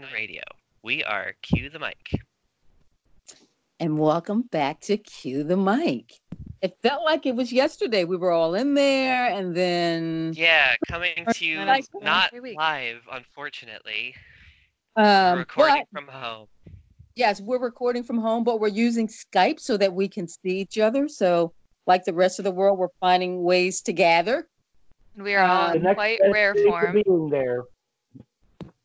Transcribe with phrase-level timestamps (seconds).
[0.00, 0.42] Pronoun Radio.
[0.82, 2.22] We are Cue the Mic.
[3.78, 6.14] And welcome back to Cue the Mic.
[6.62, 8.04] It felt like it was yesterday.
[8.04, 11.62] We were all in there, and then Yeah, coming to you
[12.00, 14.14] not live, unfortunately.
[14.96, 16.46] um, We're recording but from home.
[17.14, 20.78] yes, we're recording from home, but we're using Skype so that we can see each
[20.78, 21.08] other.
[21.08, 21.52] So,
[21.86, 24.48] like the rest of the world, we're finding ways to gather.
[25.16, 27.02] We are on quite rare for form.
[27.04, 27.64] being there.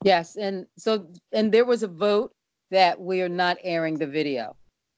[0.05, 2.31] Yes, and so and there was a vote
[2.69, 4.55] that we are not airing the video.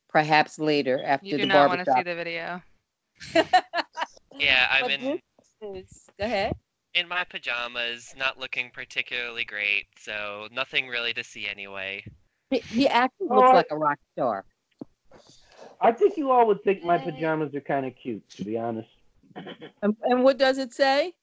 [0.09, 2.61] Perhaps later after You do the not want to see the video.
[4.38, 5.20] Yeah, I'm But in
[5.61, 6.53] Go ahead.
[6.93, 12.03] in my pajamas, not looking particularly great, so nothing really to see anyway.
[12.49, 14.44] He, he actually looks I- like a rock star.
[15.80, 18.89] I think you all would think my pajamas are kind of cute, to be honest.
[19.81, 21.14] And, and what does it say?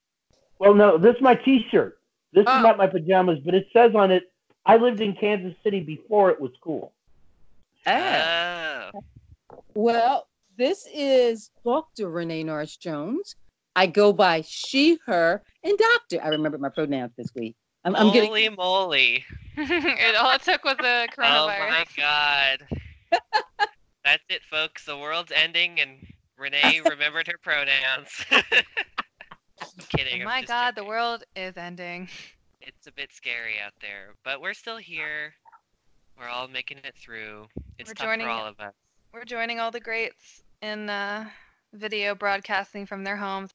[0.58, 1.98] Well, no, this is my T-shirt.
[2.34, 2.56] This Oh.
[2.56, 4.30] is not my pajamas, but it says on it,
[4.66, 6.92] "I lived in Kansas City before it was cool."
[7.86, 8.90] Ah.
[8.94, 9.04] Oh,
[9.74, 10.26] Well,
[10.56, 12.10] this is Dr.
[12.10, 13.36] Renee Norris Jones.
[13.76, 16.20] I go by she, her, and doctor.
[16.22, 17.56] I remember my pronouns this week.
[17.84, 19.24] I'm, I'm getting holy moly!
[19.56, 21.18] it all it took was the coronavirus.
[21.26, 22.66] Oh my god.
[24.04, 24.84] That's it, folks.
[24.86, 26.06] The world's ending, and
[26.38, 28.24] Renee remembered her pronouns.
[29.78, 30.12] I'm kidding.
[30.14, 32.08] Oh I'm my just god, the world is ending.
[32.60, 35.34] It's a bit scary out there, but we're still here.
[36.18, 37.46] We're all making it through.
[37.78, 38.72] It's We're tough joining for all of us.
[39.12, 41.26] We're joining all the greats in uh,
[41.72, 43.50] video broadcasting from their homes.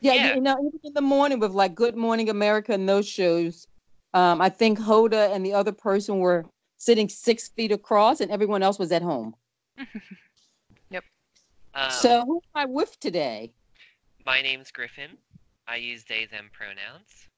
[0.00, 0.34] yeah, Yeah.
[0.34, 3.66] you know, even in the morning with like Good Morning America and those shows.
[4.14, 6.44] Um, I think Hoda and the other person were
[6.76, 9.34] sitting six feet across, and everyone else was at home.
[10.90, 11.04] Yep.
[11.74, 13.52] Um, so who am I with today?
[14.26, 15.16] my name's Griffin.
[15.66, 17.28] I use they them pronouns.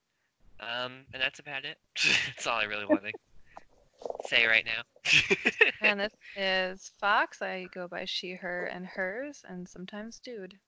[0.60, 1.78] Um, and that's about it.
[2.26, 3.12] that's all I really want to
[4.26, 4.82] say right now.
[5.80, 7.42] And this is Fox.
[7.42, 10.58] I go by she, her, and hers, and sometimes dude.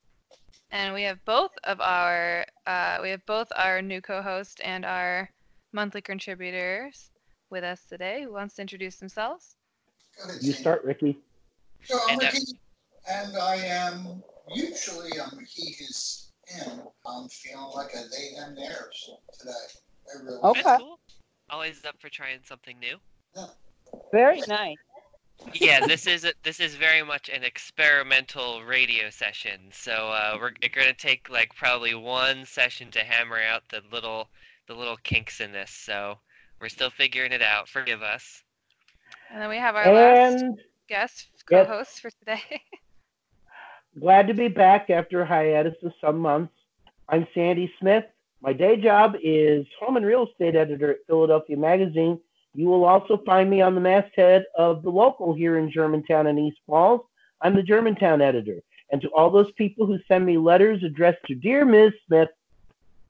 [0.70, 5.30] And we have both of our uh, we have both our new co-host and our
[5.72, 7.10] monthly contributors
[7.50, 8.22] with us today.
[8.24, 9.56] Who wants to introduce themselves?
[10.40, 11.18] You start, Ricky.
[11.84, 12.58] So I'm And, uh, Ricky,
[13.08, 14.22] and I am
[14.54, 16.80] usually I'm he, his, him.
[17.06, 19.52] I'm feeling like a they, them, theirs today.
[19.52, 20.62] I really Okay.
[20.62, 20.98] That's cool.
[21.50, 22.96] Always up for trying something new.
[24.12, 24.76] Very nice.
[25.54, 29.60] yeah, this is a, this is very much an experimental radio session.
[29.70, 34.28] So uh, we're going to take like probably one session to hammer out the little
[34.66, 35.70] the little kinks in this.
[35.70, 36.18] So
[36.60, 37.68] we're still figuring it out.
[37.68, 38.42] Forgive us.
[39.30, 40.44] And then we have our last
[40.88, 42.40] guest co-host for today.
[43.98, 46.52] glad to be back after a hiatus of some months.
[47.08, 48.04] I'm Sandy Smith.
[48.42, 52.20] My day job is home and real estate editor at Philadelphia Magazine.
[52.54, 56.38] You will also find me on the masthead of the local here in Germantown and
[56.38, 57.00] East Falls.
[57.40, 58.60] I'm the Germantown editor.
[58.90, 61.92] And to all those people who send me letters addressed to Dear Ms.
[62.06, 62.28] Smith,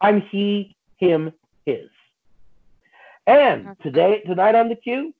[0.00, 1.32] I'm he, him,
[1.64, 1.88] his.
[3.26, 5.12] And today, tonight on the queue,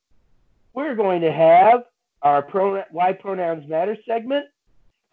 [0.75, 1.84] we're going to have
[2.22, 4.47] our pronoun, Why Pronouns Matter segment.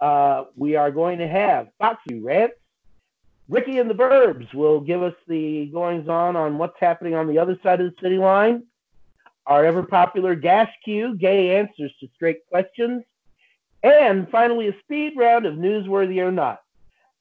[0.03, 2.55] Uh, we are going to have Foxy Rants.
[3.47, 7.39] Ricky and the Burbs will give us the goings on on what's happening on the
[7.39, 8.63] other side of the city line.
[9.45, 13.03] Our ever popular Gas Q, gay answers to straight questions.
[13.81, 16.59] And finally, a speed round of newsworthy or not.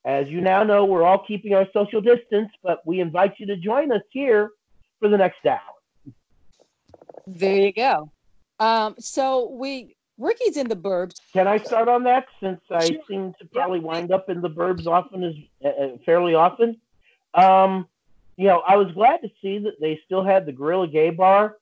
[0.04, 3.56] As you now know, we're all keeping our social distance, but we invite you to
[3.56, 4.50] join us here
[4.98, 5.60] for the next hour.
[7.28, 8.10] There you go.
[8.58, 11.16] Um, so we Ricky's in the burbs.
[11.32, 13.00] Can I start on that since I Sure.
[13.08, 15.34] seem to probably wind up in the burbs often as
[15.64, 16.80] uh, uh, fairly often?
[17.34, 17.88] Um,
[18.36, 21.56] you know, I was glad to see that they still had the Guerrilla Gay Bar.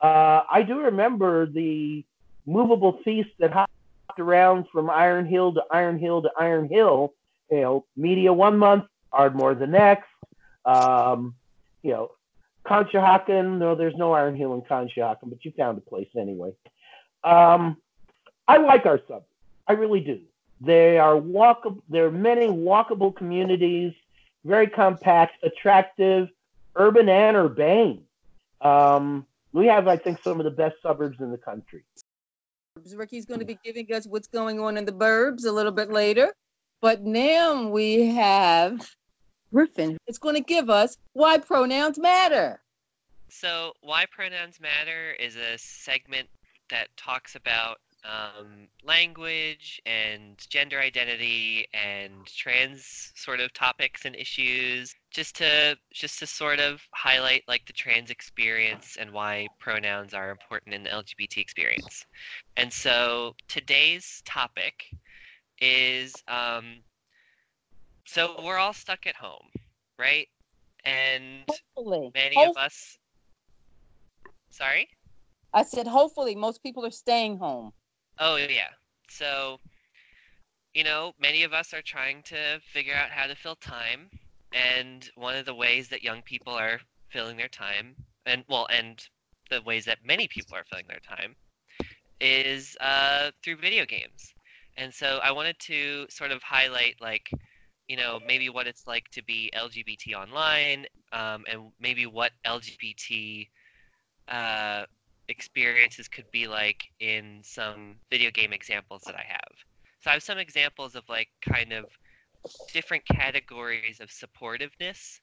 [0.00, 2.04] Uh, I do remember the
[2.46, 3.70] movable feast that hopped
[4.18, 7.14] around from Iron Hill to Iron Hill to Iron Hill.
[7.50, 10.08] You know, media one month, Ardmore the next.
[10.64, 11.34] Um,
[11.82, 12.10] you know,
[12.66, 13.58] Conshohocken.
[13.58, 16.52] No, there's no Iron Hill in Conshohocken, but you found a place anyway.
[17.22, 17.76] Um,
[18.48, 19.26] I like our suburbs.
[19.66, 20.20] I really do.
[20.60, 21.82] They are walkable.
[21.88, 23.92] There are many walkable communities,
[24.44, 26.28] very compact, attractive,
[26.76, 28.04] urban and urbane.
[28.60, 31.82] Um, we have, I think, some of the best suburbs in the country.
[32.94, 35.90] Ricky's going to be giving us what's going on in the burbs a little bit
[35.90, 36.32] later.
[36.80, 38.88] But now we have
[39.52, 39.96] Griffin.
[40.06, 42.60] It's going to give us why pronouns matter.
[43.28, 46.28] So, Why Pronouns Matter is a segment
[46.70, 54.94] that talks about um, language and gender identity and trans sort of topics and issues
[55.10, 60.30] just to just to sort of highlight like the trans experience and why pronouns are
[60.30, 62.04] important in the LGBT experience.
[62.56, 64.84] And so today's topic
[65.60, 66.76] is um,
[68.04, 69.48] so we're all stuck at home,
[69.98, 70.28] right?
[70.84, 72.12] And Hopefully.
[72.14, 72.98] many Hope- of us
[74.50, 74.88] sorry
[75.52, 77.72] I said, hopefully, most people are staying home.
[78.18, 78.70] Oh yeah.
[79.08, 79.58] So
[80.74, 84.10] you know many of us are trying to figure out how to fill time
[84.52, 87.94] and one of the ways that young people are filling their time
[88.26, 89.02] and well and
[89.50, 91.34] the ways that many people are filling their time
[92.20, 94.34] is uh, through video games.
[94.76, 97.30] And so i wanted to sort of highlight like
[97.88, 103.48] you know maybe what it's like to be lgbt online um, and maybe what lgbt
[104.28, 104.84] uh,
[105.28, 109.52] experiences could be like in some video game examples that I have.
[110.00, 111.86] So I have some examples of like kind of
[112.72, 115.20] different categories of supportiveness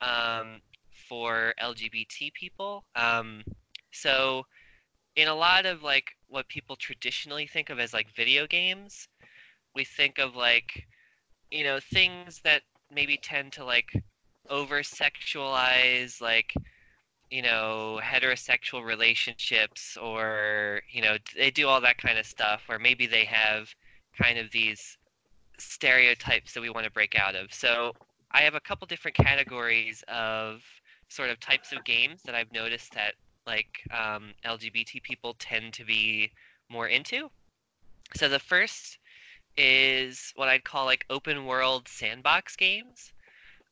[0.00, 0.60] um,
[1.08, 2.84] for LGBT people.
[2.96, 3.42] Um,
[3.92, 4.44] so
[5.16, 9.08] in a lot of like what people traditionally think of as like video games,
[9.74, 10.84] we think of like
[11.50, 12.62] you know things that
[12.92, 13.90] maybe tend to like
[14.50, 16.52] over sexualize like
[17.30, 22.78] you know heterosexual relationships or you know they do all that kind of stuff or
[22.78, 23.68] maybe they have
[24.20, 24.98] kind of these
[25.58, 27.52] stereotypes that we want to break out of.
[27.52, 27.92] So
[28.34, 30.60] i have a couple different categories of
[31.08, 33.14] sort of types of games that i've noticed that
[33.46, 36.30] like um, lgbt people tend to be
[36.68, 37.30] more into.
[38.16, 38.98] So the first
[39.56, 43.12] is what i'd call like open world sandbox games.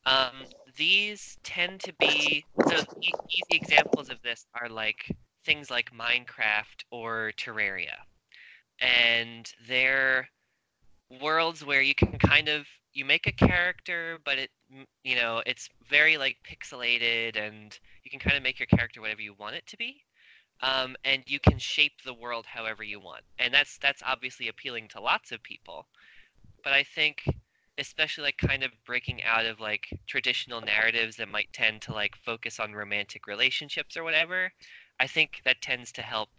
[0.05, 0.33] Um,
[0.77, 5.05] these tend to be so easy examples of this are like
[5.45, 7.97] things like Minecraft or Terraria,
[8.79, 10.29] and they're
[11.21, 14.49] worlds where you can kind of you make a character, but it
[15.03, 19.21] you know it's very like pixelated, and you can kind of make your character whatever
[19.21, 20.03] you want it to be,
[20.61, 24.87] um, and you can shape the world however you want, and that's that's obviously appealing
[24.89, 25.87] to lots of people,
[26.63, 27.23] but I think
[27.77, 32.15] especially like kind of breaking out of like traditional narratives that might tend to like
[32.15, 34.51] focus on romantic relationships or whatever
[34.99, 36.29] i think that tends to help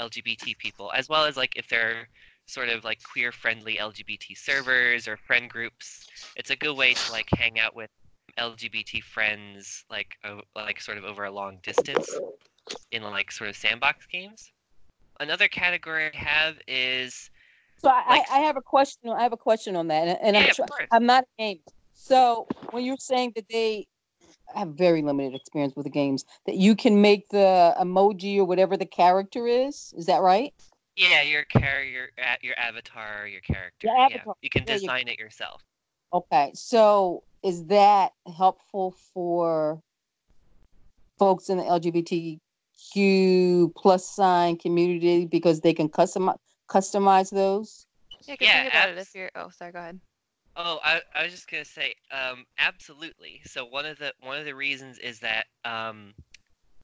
[0.00, 2.08] lgbt people as well as like if they're
[2.46, 6.06] sort of like queer friendly lgbt servers or friend groups
[6.36, 7.90] it's a good way to like hang out with
[8.38, 12.14] lgbt friends like o- like sort of over a long distance
[12.92, 14.52] in like sort of sandbox games.
[15.20, 17.30] Another category i have is
[17.78, 19.10] So I, Like- I, I have a question.
[19.10, 21.60] I have a question on that, and, and yeah, I'm, try- I'm not a gamer.
[21.94, 23.86] So when you're saying that they
[24.54, 28.76] have very limited experience with the games, that you can make the emoji or whatever
[28.76, 30.52] the character is, is that right?
[30.96, 32.08] Yeah, your char- your
[32.42, 33.88] your avatar, your character.
[33.88, 34.86] Your Yeah, avatar, you can there you go.
[34.86, 35.62] design it yourself.
[36.12, 39.80] Okay, so is that helpful for
[41.18, 46.36] folks in the LGBTQ plus sign community because they can customize
[46.68, 47.86] customize those?
[48.26, 49.30] Yeah, 'cause Yeah, think about it if you're.
[49.34, 49.72] Oh, sorry.
[49.72, 50.00] Go ahead.
[50.56, 53.40] Oh, I, I was just gonna say, um, absolutely.
[53.46, 56.14] So one of the one of the reasons is that um,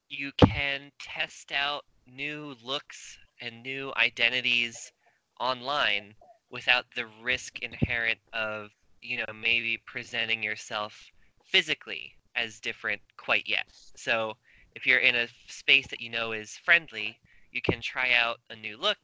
[0.09, 4.93] you can test out new looks and new identities
[5.41, 6.15] online
[6.51, 11.11] without the risk inherent of you know maybe presenting yourself
[11.45, 13.67] physically as different quite yet.
[13.97, 14.35] So
[14.75, 17.19] if you're in a space that you know is friendly,
[17.51, 18.99] you can try out a new look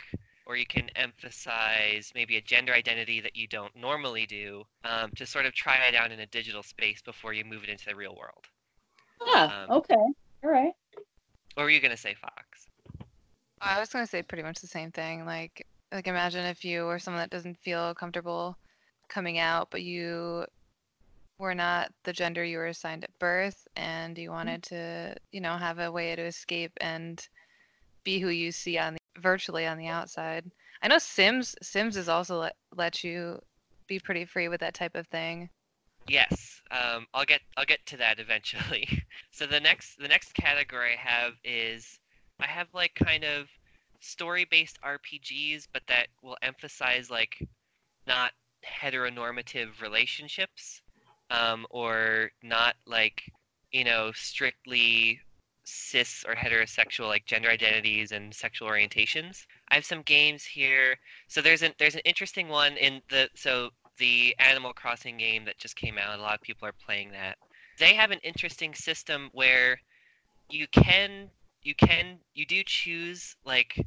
[0.49, 5.26] or you can emphasize maybe a gender identity that you don't normally do um, to
[5.26, 7.95] sort of try it out in a digital space before you move it into the
[7.95, 8.45] real world.
[9.21, 10.73] Ah, Um, okay, all right.
[11.57, 12.67] Or were you going to say Fox?
[13.61, 15.26] I was gonna say pretty much the same thing.
[15.26, 18.57] Like, like imagine if you were someone that doesn't feel comfortable
[19.09, 20.45] coming out, but you
[21.38, 25.57] were not the gender you were assigned at birth, and you wanted to, you know,
[25.57, 27.28] have a way to escape and
[28.05, 30.51] be who you see on the virtually on the outside.
[30.83, 33.41] I know Sims Sims is also let let you
[33.87, 35.49] be pretty free with that type of thing.
[36.09, 38.89] Yes, um, I'll get I'll get to that eventually.
[39.31, 41.99] so the next the next category I have is
[42.41, 43.49] I have like kind of
[44.01, 47.37] story-based RPGs, but that will emphasize like
[48.07, 48.33] not
[48.65, 50.83] heteronormative relationships,
[51.31, 53.23] um, or not like
[53.73, 55.21] you know strictly
[55.69, 59.47] cis or heterosexual like gender identities and sexual orientations.
[59.71, 60.97] I have some games here.
[61.29, 65.59] So there's an there's an interesting one in the so the Animal Crossing game that
[65.59, 66.19] just came out.
[66.19, 67.37] A lot of people are playing that.
[67.79, 69.81] They have an interesting system where
[70.51, 71.31] you can
[71.63, 73.79] you can you do choose like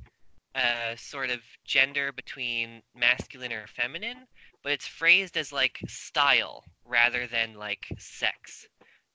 [0.55, 4.27] a sort of gender between masculine or feminine,
[4.63, 8.67] but it's phrased as like style rather than like sex.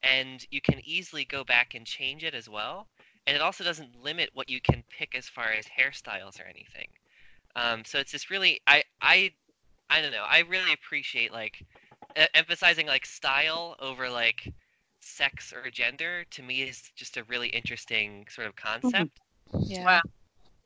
[0.06, 2.88] And you can easily go back and change it as well.
[3.26, 6.88] And it also doesn't limit what you can pick as far as hairstyles or anything.
[7.56, 9.32] Um, so it's just really I I
[9.90, 10.24] I don't know.
[10.28, 11.64] I really appreciate like
[12.18, 14.52] e- emphasizing like style over like
[15.00, 19.20] sex or gender to me is just a really interesting sort of concept.
[19.66, 19.84] Yeah.
[19.84, 20.02] Wow.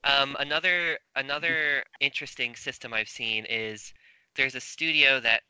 [0.04, 3.92] Um, another another interesting system I've seen is
[4.36, 5.42] there's a studio that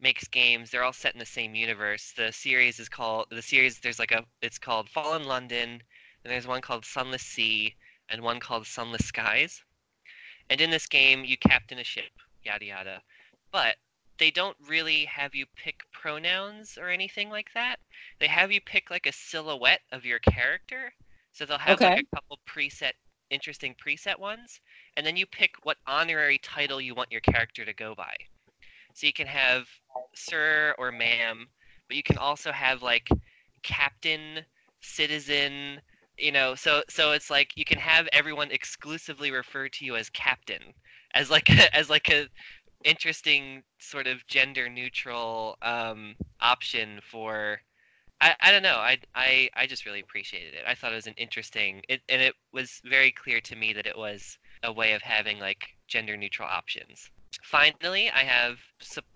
[0.00, 0.70] makes games.
[0.70, 2.12] They're all set in the same universe.
[2.16, 3.78] The series is called the series.
[3.78, 5.82] There's like a it's called Fallen London,
[6.24, 7.74] and there's one called Sunless Sea,
[8.08, 9.62] and one called Sunless Skies.
[10.50, 12.12] And in this game, you captain a ship,
[12.44, 13.02] yada yada.
[13.50, 13.76] But
[14.18, 17.76] they don't really have you pick pronouns or anything like that.
[18.20, 20.92] They have you pick like a silhouette of your character.
[21.32, 22.92] So they'll have like a couple preset
[23.30, 24.60] interesting preset ones,
[24.96, 28.14] and then you pick what honorary title you want your character to go by.
[28.94, 29.66] So you can have
[30.14, 31.46] sir or ma'am,
[31.88, 33.08] but you can also have like
[33.62, 34.40] captain,
[34.80, 35.80] citizen,
[36.18, 40.10] you know, so so it's like you can have everyone exclusively refer to you as
[40.10, 40.74] captain
[41.14, 42.28] as like a, as like a
[42.84, 47.60] interesting sort of gender neutral um option for
[48.20, 48.76] I, I don't know.
[48.78, 50.64] I, I I just really appreciated it.
[50.66, 53.86] I thought it was an interesting it, and it was very clear to me that
[53.86, 57.10] it was a way of having like gender neutral options.
[57.44, 58.58] Finally, I have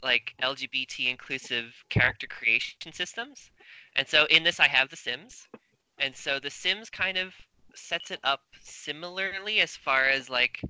[0.03, 3.51] like LGBT inclusive character creation systems.
[3.97, 5.49] And so in this I have the Sims.
[5.99, 7.35] And so the Sims kind of
[7.75, 10.61] sets it up similarly as far as like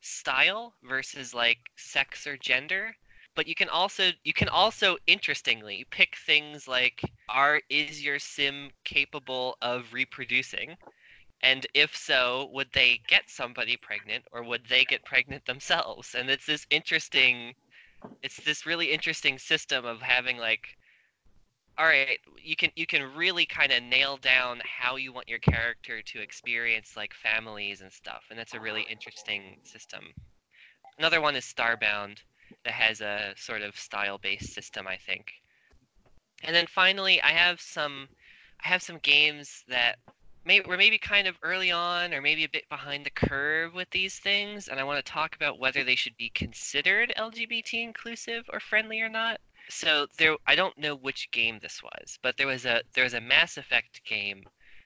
[0.00, 2.96] style versus like sex or gender
[3.34, 8.70] but you can also you can also interestingly pick things like are is your sim
[8.84, 10.76] capable of reproducing
[11.42, 16.14] and if so would they get somebody pregnant or would they get pregnant themselves?
[16.14, 17.54] And it's this interesting
[18.22, 20.76] it's this really interesting system of having like
[21.78, 25.38] all right you can you can really kind of nail down how you want your
[25.38, 28.24] character to experience like families and stuff.
[28.30, 30.04] And that's a really interesting system.
[30.98, 32.18] Another one is starbound
[32.64, 35.32] that has a sort of style based system i think.
[36.44, 38.08] And then finally i have some
[38.64, 39.96] i have some games that
[40.44, 43.88] may, were maybe kind of early on or maybe a bit behind the curve with
[43.90, 48.44] these things and i want to talk about whether they should be considered lgbt inclusive
[48.52, 49.40] or friendly or not.
[49.68, 53.14] So there i don't know which game this was but there was a there was
[53.14, 54.42] a mass effect game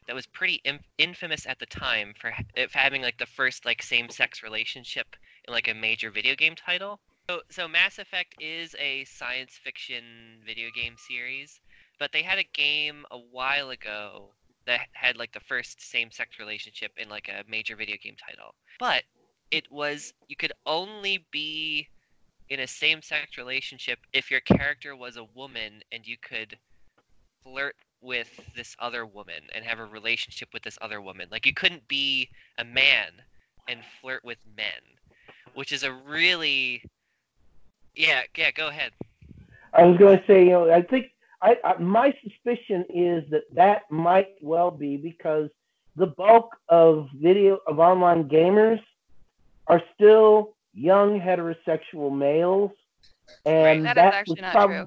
[0.07, 3.83] that was pretty Im- infamous at the time for it having like the first like
[3.83, 7.01] same sex relationship in like a major video game title.
[7.29, 10.05] So, so Mass Effect is a science fiction
[10.45, 11.61] video game series,
[11.99, 14.31] but they had a game a while ago
[14.67, 18.55] that had like the first same-sex relationship in like a major video game title.
[18.79, 19.03] But
[19.51, 21.89] it was you could only be
[22.49, 26.57] in a same-sex relationship if your character was a woman and you could
[27.43, 31.29] flirt with this other woman and have a relationship with this other woman.
[31.31, 33.11] Like you couldn't be a man
[33.69, 34.67] and flirt with men,
[35.55, 36.83] which is a really
[37.97, 38.93] yeah, yeah, go ahead.
[39.73, 41.11] I was going to say, you know, I think
[41.43, 45.49] I, I my suspicion is that that might well be because
[45.97, 48.81] the bulk of video of online gamers
[49.67, 52.71] are still young heterosexual males,
[53.45, 54.85] and That is that actually not prob- true.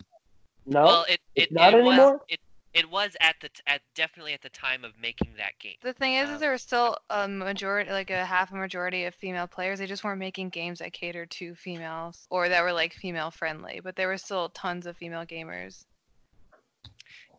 [0.65, 2.13] No, well, it it's not it anymore?
[2.13, 2.39] was it
[2.74, 5.75] it was at the t- at definitely at the time of making that game.
[5.82, 9.06] The thing is, Um, is there was still a majority, like a half a majority
[9.06, 9.79] of female players.
[9.79, 13.79] They just weren't making games that catered to females or that were like female friendly.
[13.84, 15.86] But there were still tons of female gamers.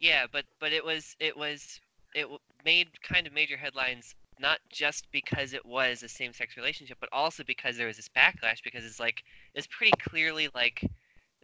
[0.01, 1.81] Yeah, but but it was it was
[2.15, 2.27] it
[2.65, 7.45] made kind of major headlines not just because it was a same-sex relationship, but also
[7.45, 9.23] because there was this backlash because it's like
[9.55, 10.83] it's pretty clearly like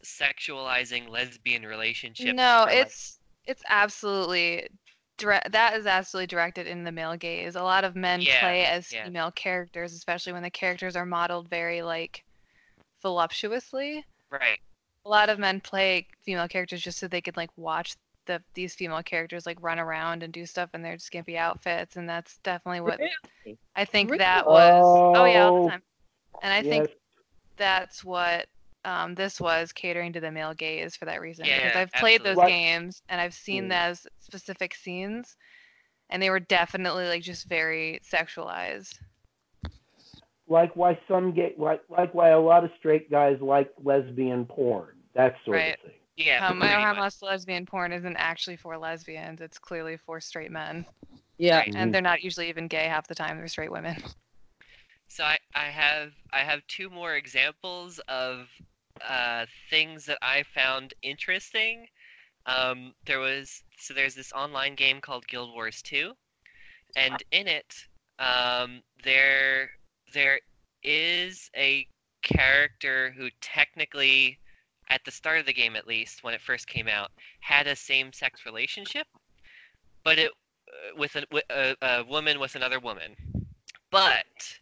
[0.03, 2.33] sexualizing lesbian relationships.
[2.33, 4.67] No, for, like- it's it's absolutely
[5.19, 7.55] dire- that is absolutely directed in the male gaze.
[7.55, 9.05] A lot of men Yeah, play as yeah.
[9.05, 12.25] female characters, especially when the characters are modeled very like
[13.03, 14.05] voluptuously.
[14.31, 14.59] right.
[15.05, 17.95] A lot of men play female characters just so they could like watch
[18.27, 22.09] the these female characters like run around and do stuff in their skimpy outfits, and
[22.09, 23.59] that's definitely what Really?
[23.77, 24.19] I think Really?
[24.19, 25.03] that was.
[25.15, 25.83] Oh, yeah, all Oh, the time.
[26.43, 26.89] And I think
[27.57, 28.47] that's what
[28.85, 31.47] um, this was catering to the male gaze for that reason.
[31.53, 32.43] because Yeah, I've played those absolutely.
[32.43, 33.71] games and I've seen Mm.
[33.71, 35.37] those specific scenes,
[36.11, 38.99] and they were definitely like just very sexualized.
[40.49, 44.97] like why some gay, like like why a lot of straight guys like lesbian porn,
[45.15, 45.77] that sort Right.
[45.77, 46.01] of thing.
[46.17, 46.99] Yeah, Um, pretty how much.
[46.99, 50.85] much lesbian porn isn't actually for lesbians; it's clearly for straight men,
[51.39, 51.59] Yeah.
[51.59, 51.73] Right.
[51.75, 53.37] and they're not usually even gay half the time.
[53.39, 53.97] They're straight women.
[55.09, 58.49] so I, I have I have two more examples of
[59.07, 61.87] uh, things that I found interesting.
[62.47, 66.13] Um, there was so there's this online game called Guild Wars 2,
[66.97, 67.75] and in it,
[68.19, 69.71] um, there
[70.15, 70.41] there
[70.83, 71.87] is a
[72.23, 74.39] character who technically,
[74.89, 77.77] at the start of the game at least, when it first came out, had a
[77.77, 79.07] same-sex relationship,
[80.05, 80.31] but it
[80.69, 83.17] uh, with with a, a woman with another woman.
[83.91, 84.59] But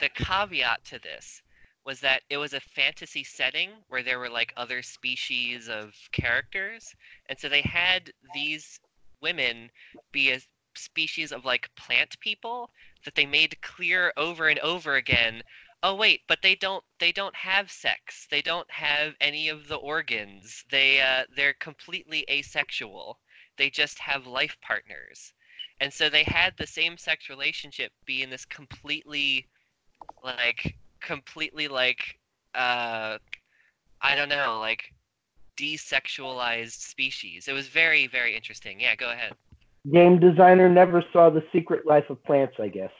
[0.00, 1.42] the caveat to this
[1.84, 6.94] was that it was a fantasy setting where there were like other species of characters,
[7.28, 8.80] and so they had these
[9.22, 9.70] women
[10.12, 10.40] be a
[10.74, 12.70] species of like plant people
[13.04, 15.42] that they made clear over and over again
[15.82, 18.26] oh wait but they don't they don't have sex.
[18.30, 20.64] They don't have any of the organs.
[20.70, 23.18] They uh, they're completely asexual.
[23.56, 25.32] They just have life partners.
[25.80, 29.46] And so they had the same sex relationship be in this completely
[30.24, 32.18] like completely like
[32.54, 33.18] uh
[34.00, 34.92] i don't know like
[35.56, 37.48] desexualized species.
[37.48, 38.80] It was very very interesting.
[38.80, 39.34] Yeah go ahead.
[39.92, 42.90] Game designer never saw the secret life of plants, I guess.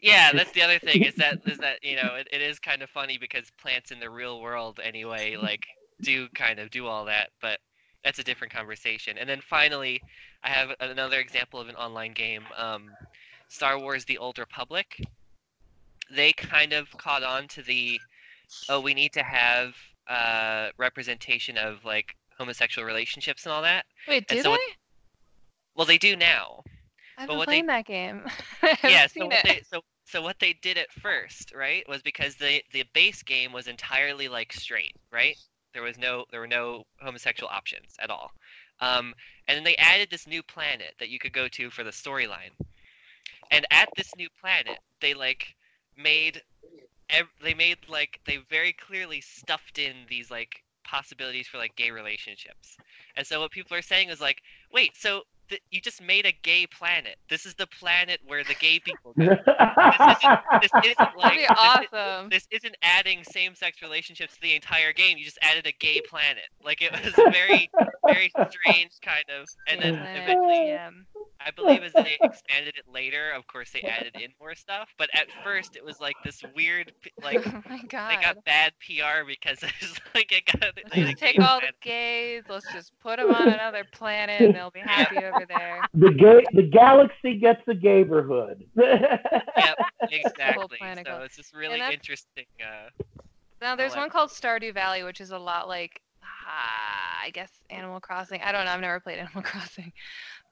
[0.00, 2.82] Yeah, that's the other thing is that is that you know it, it is kind
[2.82, 5.66] of funny because plants in the real world anyway like
[6.02, 7.58] do kind of do all that, but
[8.04, 9.18] that's a different conversation.
[9.18, 10.00] And then finally,
[10.44, 12.90] I have another example of an online game, um,
[13.48, 15.00] Star Wars: The Old Republic.
[16.10, 18.00] They kind of caught on to the
[18.68, 19.74] oh we need to have
[20.08, 23.84] uh, representation of like homosexual relationships and all that.
[24.06, 24.52] Wait, do And so they?
[24.52, 24.60] what-
[25.74, 26.62] Well, they do now.
[27.18, 28.22] I've but been what they- that game.
[28.84, 32.62] Yeah so what, they, so so what they did at first right was because the
[32.72, 35.36] the base game was entirely like straight right?
[35.74, 38.30] There was no there were no homosexual options at all.
[38.80, 39.14] Um,
[39.48, 42.52] and then they added this new planet that you could go to for the storyline.
[43.50, 45.54] And at this new planet they like
[45.96, 46.40] made
[47.10, 51.90] ev- they made like they very clearly stuffed in these like possibilities for like gay
[51.90, 52.76] relationships.
[53.16, 54.40] And so what people are saying is like
[54.72, 58.54] wait so th- you just made a gay planet this is the planet where the
[58.54, 61.48] gay people go this isn't That'd like be this,
[61.92, 62.28] awesome.
[62.28, 65.18] this isn't adding same-sex relationships to the entire game.
[65.18, 66.44] You just added a gay planet.
[66.64, 67.70] Like it was very,
[68.06, 69.46] very strange kind of.
[69.68, 71.04] And then eventually, GM.
[71.44, 74.88] I believe as they expanded it later, of course they added in more stuff.
[74.98, 78.10] But at first, it was like this weird, like oh my god.
[78.18, 80.72] they got bad PR because it was like it got.
[80.76, 82.42] Let's they just take gay all the gays.
[82.48, 85.80] Let's just put them on another planet, and they'll be happy over there.
[85.94, 88.64] the ga- the galaxy gets the neighborhood.
[88.76, 89.76] Yep,
[90.10, 90.78] exactly.
[90.80, 92.44] So go- it's just really interesting.
[92.60, 92.88] Uh,
[93.60, 98.00] Now, there's one called Stardew Valley, which is a lot like, ah, I guess Animal
[98.00, 98.40] Crossing.
[98.42, 98.70] I don't know.
[98.72, 99.92] I've never played Animal Crossing,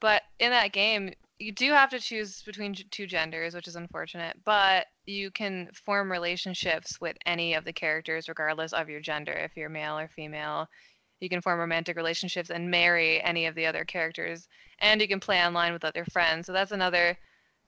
[0.00, 4.36] but in that game, you do have to choose between two genders, which is unfortunate.
[4.44, 9.32] But you can form relationships with any of the characters, regardless of your gender.
[9.32, 10.68] If you're male or female,
[11.20, 14.48] you can form romantic relationships and marry any of the other characters,
[14.80, 16.46] and you can play online with other friends.
[16.46, 17.16] So that's another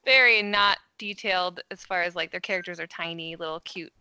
[0.05, 3.93] very not detailed as far as like their characters are tiny, little cute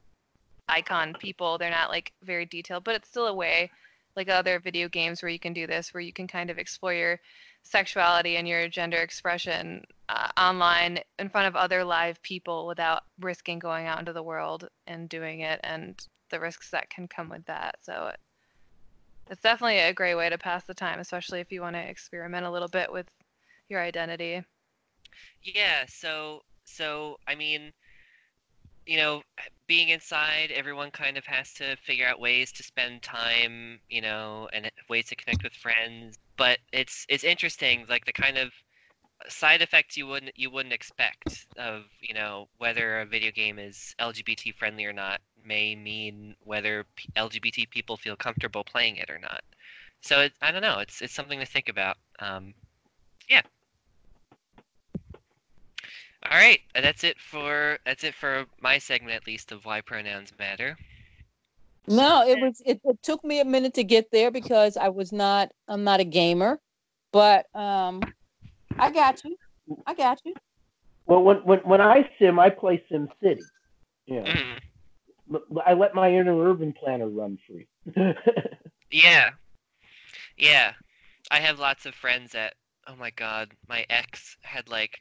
[0.69, 1.57] icon people.
[1.57, 3.71] They're not like very detailed, but it's still a way,
[4.15, 6.93] like other video games, where you can do this, where you can kind of explore
[6.93, 7.19] your
[7.67, 13.59] sexuality and your gender expression uh, online in front of other live people without risking
[13.59, 17.45] going out into the world and doing it and the risks that can come with
[17.45, 17.75] that.
[17.81, 18.11] So
[19.29, 22.45] it's definitely a great way to pass the time, especially if you want to experiment
[22.45, 23.07] a little bit with
[23.69, 24.43] your identity.
[25.43, 27.73] Yeah, so so I mean,
[28.87, 29.21] you know,
[29.67, 34.49] being inside, everyone kind of has to figure out ways to spend time, you know,
[34.53, 36.17] and ways to connect with friends.
[36.37, 38.51] But it's it's interesting, like the kind of
[39.29, 43.95] side effects you wouldn't you wouldn't expect of, you know, whether a video game is
[43.99, 49.19] LGBT friendly or not may mean whether p- LGBT people feel comfortable playing it or
[49.19, 49.41] not.
[50.01, 50.79] So it, I don't know.
[50.79, 51.97] It's it's something to think about.
[52.19, 52.53] Um,
[53.29, 53.41] yeah.
[56.29, 60.33] All right, that's it for that's it for my segment at least of why pronouns
[60.37, 60.77] matter.
[61.87, 65.13] No, it was it, it took me a minute to get there because I was
[65.13, 66.59] not I'm not a gamer,
[67.13, 68.01] but um
[68.77, 69.37] I got you.
[69.85, 70.33] I got you.
[71.05, 73.45] well, when, when when I sim, I play Sim City.
[74.05, 74.33] Yeah.
[75.33, 77.67] L- I let my inner urban planner run free.
[78.89, 79.31] Yeah,
[80.37, 80.73] yeah.
[81.29, 82.55] I have lots of friends that.
[82.87, 84.97] Oh my god, my ex had like,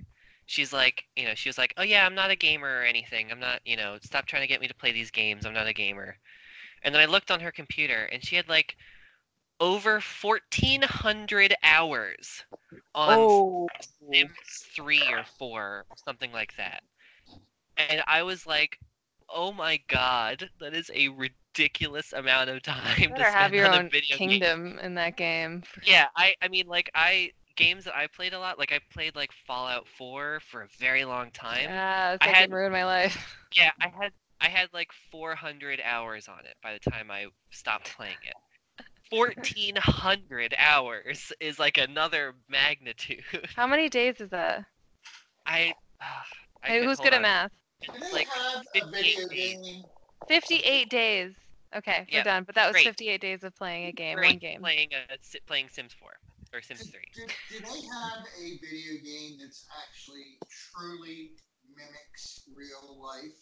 [0.46, 3.30] she's like, you know, she was like, oh yeah, I'm not a gamer or anything.
[3.32, 5.46] I'm not, you know, stop trying to get me to play these games.
[5.46, 6.16] I'm not a gamer.
[6.82, 8.76] And then I looked on her computer, and she had like
[9.60, 12.44] over 1,400 hours
[12.94, 13.68] on Oh,
[14.74, 16.82] 3 or 4, something like that.
[17.78, 18.78] and I was like,
[19.30, 23.54] "Oh my god, that is a ridiculous amount of time You to better have spend
[23.54, 25.62] your on a own video game." kingdom in that game.
[25.80, 29.16] Yeah, I I mean like I games that I played a lot, like I played
[29.16, 31.64] like Fallout 4 for a very long time.
[31.64, 33.36] Yeah, I had- ruined my life.
[33.56, 37.96] Yeah, I had I had like 400 hours on it by the time I stopped
[37.96, 38.34] playing it.
[39.10, 43.22] 1400 hours is like another magnitude.
[43.56, 44.64] How many days is that?
[45.46, 45.72] I,
[46.62, 47.52] I Hey, who's good at math?
[48.12, 48.28] Like
[48.74, 49.82] 58 days.
[50.28, 51.32] 58 days.
[51.74, 52.44] Okay, we're done.
[52.44, 52.84] But that was great.
[52.84, 54.60] 58 days of playing a game, Great, one game.
[54.60, 56.10] Playing a, playing Sims 4
[56.56, 57.00] or Sims 3.
[57.14, 61.36] Do, do they have a video game that's actually truly
[61.68, 63.36] mimics real life?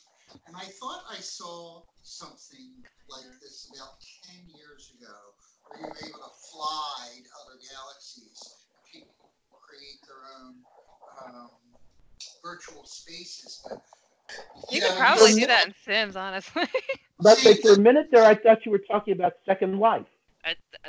[0.49, 5.15] And I thought I saw something like this about 10 years ago
[5.71, 8.67] where you were able to fly to other galaxies.
[8.93, 9.31] People
[9.63, 10.55] create their own
[11.25, 11.51] um,
[12.43, 13.63] virtual spaces.
[13.69, 13.79] But,
[14.73, 16.67] You know, could probably do that in Sims, honestly.
[17.21, 20.07] But like, for a minute there, I thought you were talking about Second Life.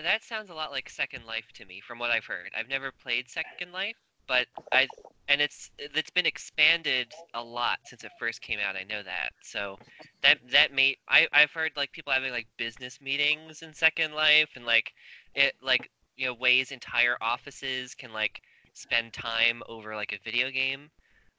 [0.02, 2.52] That sounds a lot like Second Life to me, from what I've heard.
[2.58, 3.96] I've never played Second Life,
[4.28, 4.88] but I
[5.28, 8.76] and it's it's been expanded a lot since it first came out.
[8.76, 9.78] I know that, so
[10.22, 14.50] that that may I I've heard like people having like business meetings in Second Life
[14.56, 14.94] and like
[15.34, 18.42] it like you know ways entire offices can like
[18.74, 20.90] spend time over like a video game.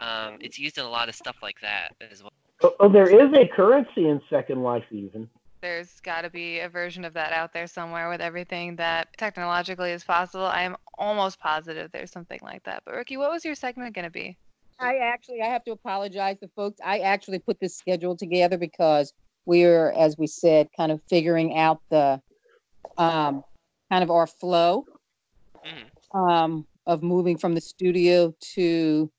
[0.00, 2.32] Um, it's used in a lot of stuff like that as well.
[2.62, 5.28] Oh, oh, there is a currency in Second Life, even.
[5.62, 9.90] There's got to be a version of that out there somewhere with everything that technologically
[9.90, 10.44] is possible.
[10.44, 12.82] I am almost positive there's something like that.
[12.84, 14.36] But Ricky, what was your segment going to be?
[14.78, 16.78] I actually, I have to apologize to folks.
[16.84, 19.12] I actually put this schedule together because
[19.46, 22.20] we're, as we said, kind of figuring out the,
[22.98, 23.42] um,
[23.90, 24.84] kind of our flow,
[25.64, 25.90] Mhm.
[26.14, 29.10] um, of moving from the studio to,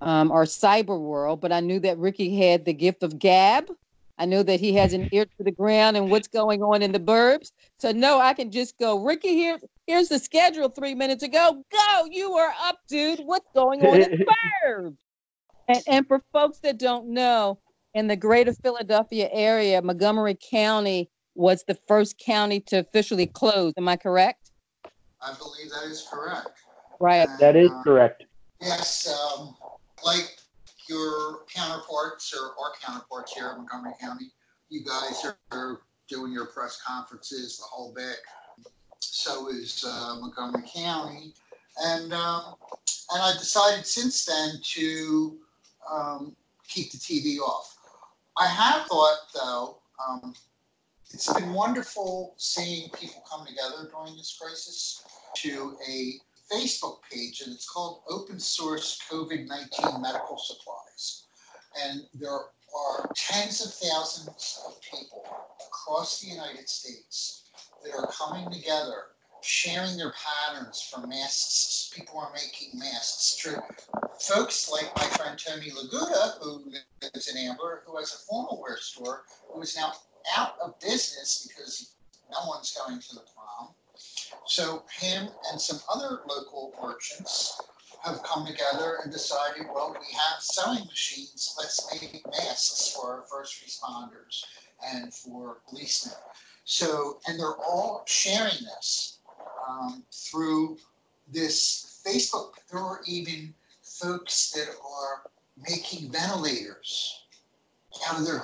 [0.00, 1.40] um, our cyber world.
[1.40, 3.70] But I knew that Ricky had the gift of gab.
[4.18, 6.92] I know that he has an ear to the ground and what's going on in
[6.92, 7.52] the burbs.
[7.78, 11.62] So no, I can just go, Ricky, here, here's the schedule three minutes ago.
[11.70, 13.20] Go, you are up, dude.
[13.20, 14.26] What's going on in the
[14.66, 14.96] burbs?
[15.68, 17.58] And, and for folks that don't know,
[17.94, 23.72] in the greater Philadelphia area, Montgomery County was the first county to officially close.
[23.76, 24.50] Am I correct?
[25.20, 26.50] I believe that is correct.
[27.00, 27.28] Right.
[27.40, 28.24] That is Uh, correct.
[28.60, 29.54] Yes, um,
[30.04, 30.36] like
[30.88, 34.30] your counterparts or our counterparts here in Montgomery County,
[34.68, 38.16] you guys are doing your press conferences, the whole bit.
[39.00, 41.34] So is uh, Montgomery County.
[41.78, 42.54] And, um,
[43.12, 45.36] and I decided since then to
[45.90, 46.36] um,
[46.68, 47.76] keep the TV off.
[48.38, 50.34] I have thought, though, um,
[51.12, 55.02] it's been wonderful seeing people come together during this crisis
[55.36, 56.14] to a
[56.52, 61.24] Facebook page, and it's called Open Source COVID 19 Medical Supplies.
[61.82, 65.24] And there are tens of thousands of people
[65.68, 67.50] across the United States
[67.84, 69.04] that are coming together,
[69.42, 71.90] sharing their patterns for masks.
[71.94, 73.36] People are making masks.
[73.36, 73.60] True.
[74.20, 76.70] Folks like my friend Tony Laguda, who
[77.02, 79.92] lives in Ambler, who has a formal wear store, who is now
[80.36, 81.94] out of business because
[82.30, 83.74] no one's going to the prom.
[84.46, 87.60] So him and some other local merchants
[88.02, 93.22] have come together and decided, well, we have sewing machines, let's make masks for our
[93.22, 94.44] first responders
[94.84, 96.14] and for policemen.
[96.64, 99.18] So, and they're all sharing this
[99.68, 100.78] um, through
[101.32, 102.52] this Facebook.
[102.70, 105.30] There are even folks that are
[105.68, 107.22] making ventilators
[108.08, 108.42] out of their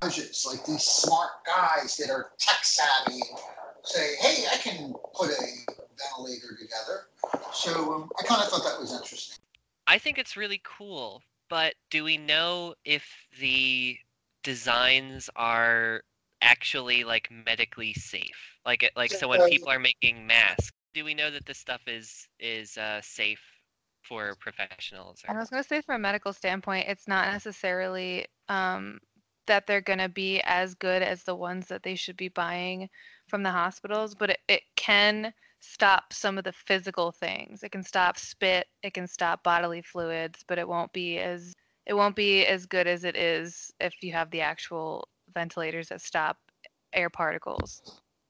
[0.00, 3.22] garages, like these smart guys that are tech savvy
[3.84, 5.44] say, hey, I can put a
[5.98, 7.06] ventilator together.
[7.52, 9.38] So um, I kind of thought that was interesting.
[9.86, 13.04] I think it's really cool, but do we know if
[13.40, 13.98] the
[14.42, 16.02] designs are
[16.40, 18.58] actually like medically safe?
[18.64, 21.82] Like like so when Uh, people are making masks, do we know that this stuff
[21.86, 23.42] is is uh, safe
[24.02, 25.16] for professionals?
[25.28, 28.98] I was going to say, from a medical standpoint, it's not necessarily um,
[29.46, 32.88] that they're going to be as good as the ones that they should be buying
[33.32, 37.62] from the hospitals, but it, it can stop some of the physical things.
[37.62, 41.54] It can stop spit, it can stop bodily fluids, but it won't be as
[41.86, 46.02] it won't be as good as it is if you have the actual ventilators that
[46.02, 46.36] stop
[46.92, 47.80] air particles.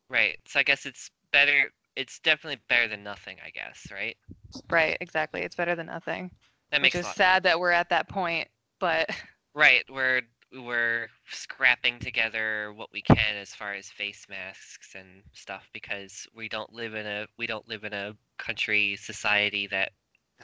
[0.08, 0.38] Right.
[0.46, 1.72] So I guess it's better.
[1.96, 3.38] It's definitely better than nothing.
[3.44, 3.88] I guess.
[3.90, 4.16] Right.
[4.70, 5.42] Right, exactly.
[5.42, 6.30] It's better than nothing.
[6.70, 8.46] That makes a is sad that we're at that point,
[8.78, 9.10] but
[9.52, 9.82] Right.
[9.92, 10.22] We're
[10.60, 16.48] we're scrapping together what we can as far as face masks and stuff because we
[16.48, 19.92] don't live in a we don't live in a country society that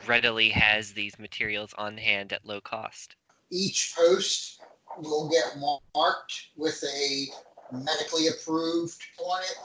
[0.06, 3.16] readily has these materials on hand at low cost.
[3.50, 4.60] each post
[4.98, 5.58] will get
[5.94, 7.26] marked with a
[7.72, 9.56] medically approved on it.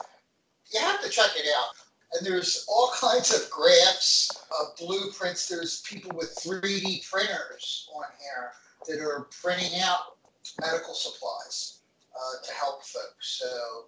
[0.73, 1.75] You have to check it out.
[2.13, 4.29] And there's all kinds of graphs,
[4.62, 5.47] of blueprints.
[5.47, 8.51] There's people with 3D printers on here
[8.88, 10.12] that are printing out
[10.62, 11.79] medical supplies
[12.15, 13.41] uh, to help folks.
[13.41, 13.86] So,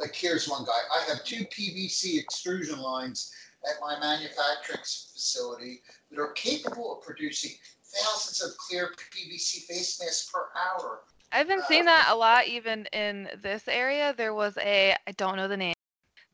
[0.00, 0.78] like, here's one guy.
[0.94, 3.32] I have two PVC extrusion lines
[3.64, 10.30] at my manufacturing facility that are capable of producing thousands of clear PVC face masks
[10.32, 11.00] per hour.
[11.32, 14.14] I've been seeing that a lot even in this area.
[14.16, 15.74] There was a I don't know the name.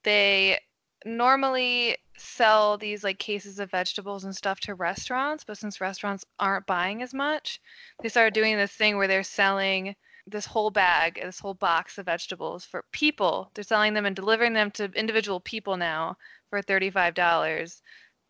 [0.04, 0.58] They
[1.04, 6.66] normally sell these like cases of vegetables and stuff to restaurants, but since restaurants aren't
[6.66, 7.61] buying as much,
[8.03, 9.94] they started doing this thing where they're selling
[10.27, 13.50] this whole bag, this whole box of vegetables for people.
[13.55, 16.16] They're selling them and delivering them to individual people now
[16.50, 17.81] for $35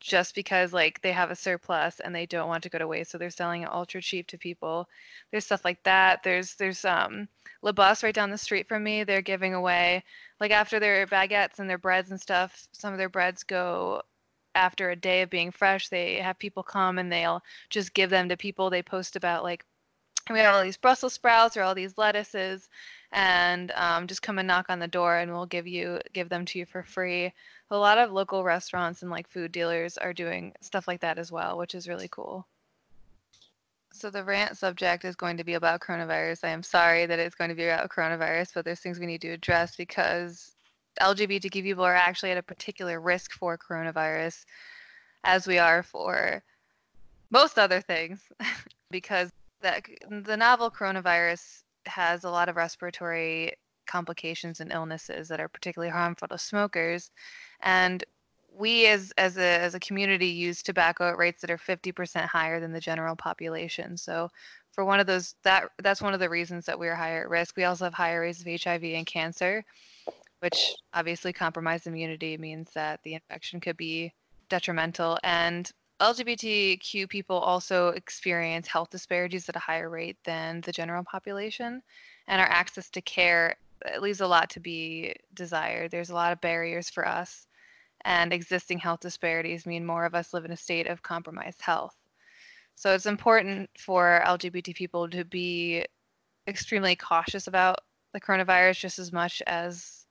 [0.05, 3.11] just because like they have a surplus and they don't want to go to waste
[3.11, 4.87] so they're selling it ultra cheap to people.
[5.31, 6.23] There's stuff like that.
[6.23, 7.27] There's there's um
[7.63, 10.05] Le Bus right down the street from me they're giving away
[10.41, 14.03] like after their baguettes and their breads and stuff some of their breads go
[14.55, 18.29] after a day of being fresh they have people come and they'll just give them
[18.29, 18.69] to people.
[18.69, 19.65] They post about like
[20.31, 22.69] we have all these Brussels sprouts or all these lettuces,
[23.15, 26.45] and um, just come and knock on the door, and we'll give you give them
[26.47, 27.33] to you for free.
[27.71, 31.31] A lot of local restaurants and like food dealers are doing stuff like that as
[31.33, 32.47] well, which is really cool.
[33.93, 36.43] So the rant subject is going to be about coronavirus.
[36.43, 39.21] I am sorry that it's going to be about coronavirus, but there's things we need
[39.21, 40.53] to address because
[41.01, 44.45] LGBTQ people are actually at a particular risk for coronavirus,
[45.23, 46.43] as we are for
[47.31, 48.21] most other things,
[48.91, 53.53] because that the novel coronavirus has a lot of respiratory
[53.87, 57.11] complications and illnesses that are particularly harmful to smokers.
[57.61, 58.03] And
[58.57, 62.61] we as as a as a community use tobacco at rates that are 50% higher
[62.61, 63.97] than the general population.
[63.97, 64.31] So
[64.73, 67.57] for one of those that that's one of the reasons that we're higher at risk.
[67.57, 69.65] We also have higher rates of hiv and cancer
[70.45, 74.13] which obviously compromised immunity means that the infection could be
[74.51, 75.19] detrimental.
[75.25, 81.83] And LGBTQ people also experience health disparities at a higher rate than the general population,
[82.27, 83.57] and our access to care
[84.01, 85.91] leaves a lot to be desired.
[85.91, 87.47] There's a lot of barriers for us,
[88.05, 91.95] and existing health disparities mean more of us live in a state of compromised health.
[92.77, 95.85] So it's important for LGBT people to be
[96.49, 97.81] extremely cautious about
[98.13, 100.07] the coronavirus just as much as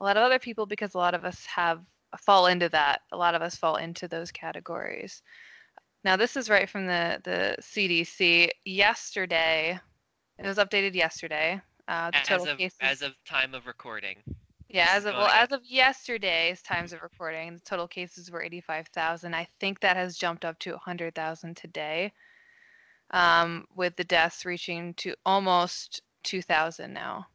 [0.00, 1.80] a lot of other people because a lot of us have
[2.16, 3.02] fall into that.
[3.12, 5.22] A lot of us fall into those categories.
[6.04, 8.50] Now, this is right from the, the CDC.
[8.64, 9.78] Yesterday,
[10.38, 11.60] it was updated yesterday.
[11.88, 14.16] Uh, the total as of, cases, as of time of recording.
[14.68, 19.34] Yeah, as of well, as of yesterday's times of recording, the total cases were 85,000.
[19.34, 22.12] I think that has jumped up to 100,000 today,
[23.12, 27.26] um, with the deaths reaching to almost 2,000 now.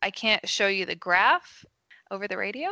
[0.00, 1.64] I can't show you the graph
[2.10, 2.70] over the radio,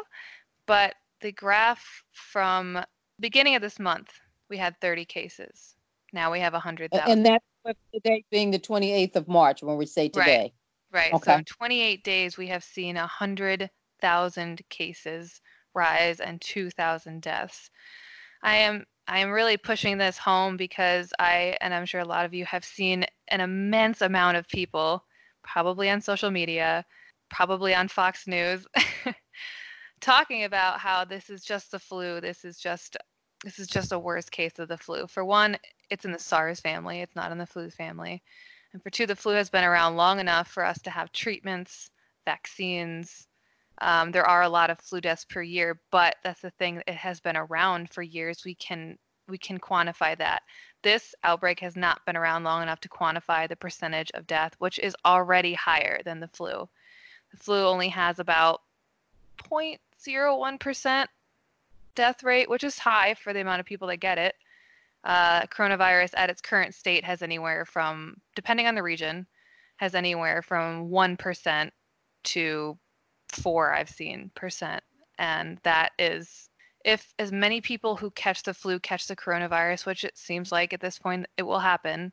[0.66, 2.84] but the graph from
[3.18, 4.12] beginning of this month,
[4.50, 5.74] we had 30 cases.
[6.12, 7.10] Now we have 100,000.
[7.10, 10.52] And that's the date being the 28th of March when we say today.
[10.92, 11.12] Right.
[11.12, 11.14] right.
[11.14, 11.32] Okay.
[11.32, 15.40] So in 28 days, we have seen 100,000 cases
[15.74, 17.70] rise and 2,000 deaths.
[18.42, 22.26] I am I am really pushing this home because I and I'm sure a lot
[22.26, 25.02] of you have seen an immense amount of people,
[25.42, 26.84] probably on social media,
[27.30, 28.66] probably on Fox News,
[30.04, 32.20] talking about how this is just the flu.
[32.20, 32.96] This is just
[33.42, 35.06] this is just a worst case of the flu.
[35.06, 35.56] For one,
[35.90, 37.00] it's in the SARS family.
[37.00, 38.22] It's not in the flu family.
[38.72, 41.90] And for two, the flu has been around long enough for us to have treatments,
[42.24, 43.26] vaccines.
[43.80, 46.82] Um, there are a lot of flu deaths per year, but that's the thing.
[46.86, 48.44] It has been around for years.
[48.44, 50.42] We can we can quantify that.
[50.82, 54.78] This outbreak has not been around long enough to quantify the percentage of death, which
[54.78, 56.68] is already higher than the flu.
[57.30, 58.60] The flu only has about
[60.06, 61.06] 0.01%
[61.94, 64.34] death rate, which is high for the amount of people that get it.
[65.04, 69.26] Uh, coronavirus at its current state has anywhere from, depending on the region,
[69.76, 71.70] has anywhere from 1%
[72.24, 72.78] to
[73.32, 74.82] 4 I've seen percent.
[75.18, 76.48] And that is
[76.84, 80.72] if as many people who catch the flu catch the coronavirus, which it seems like
[80.72, 82.12] at this point it will happen,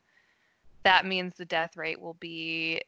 [0.83, 2.81] that means the death rate will be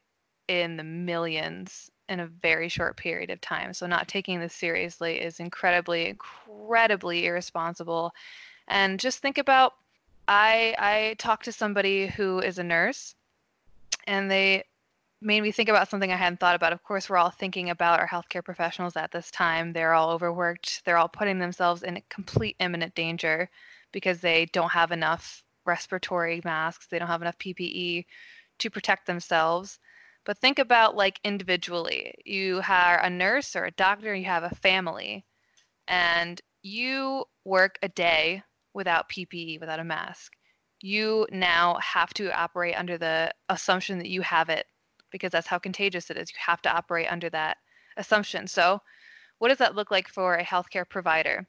[0.48, 3.74] in the millions in a very short period of time.
[3.74, 8.14] So not taking this seriously is incredibly, incredibly irresponsible.
[8.68, 9.74] And just think about
[10.28, 13.16] I I talked to somebody who is a nurse
[14.08, 14.64] and they
[15.22, 16.74] made me think about something I hadn't thought about.
[16.74, 19.74] Of course, we're all thinking about our healthcare professionals at this time.
[19.74, 20.84] They're all overworked.
[20.86, 23.50] They're all putting themselves in complete imminent danger
[23.92, 28.06] because they don't have enough respiratory masks, they don't have enough PPE
[28.60, 29.80] to protect themselves.
[30.26, 32.16] But think about like individually.
[32.26, 35.26] You are a nurse or a doctor, you have a family,
[35.88, 40.34] and you work a day without PPE, without a mask.
[40.82, 44.68] You now have to operate under the assumption that you have it
[45.12, 46.32] because that's how contagious it is.
[46.32, 47.58] You have to operate under that
[47.98, 48.48] assumption.
[48.48, 48.82] So,
[49.40, 51.46] what does that look like for a healthcare provider?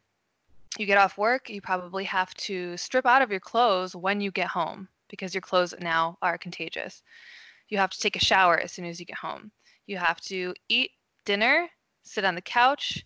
[0.79, 4.33] You get off work, you probably have to strip out of your clothes when you
[4.33, 7.03] get home because your clothes now are contagious.
[7.69, 9.51] You have to take a shower as soon as you get home.
[9.87, 10.93] You have to eat
[11.25, 11.69] dinner,
[12.03, 13.05] sit on the couch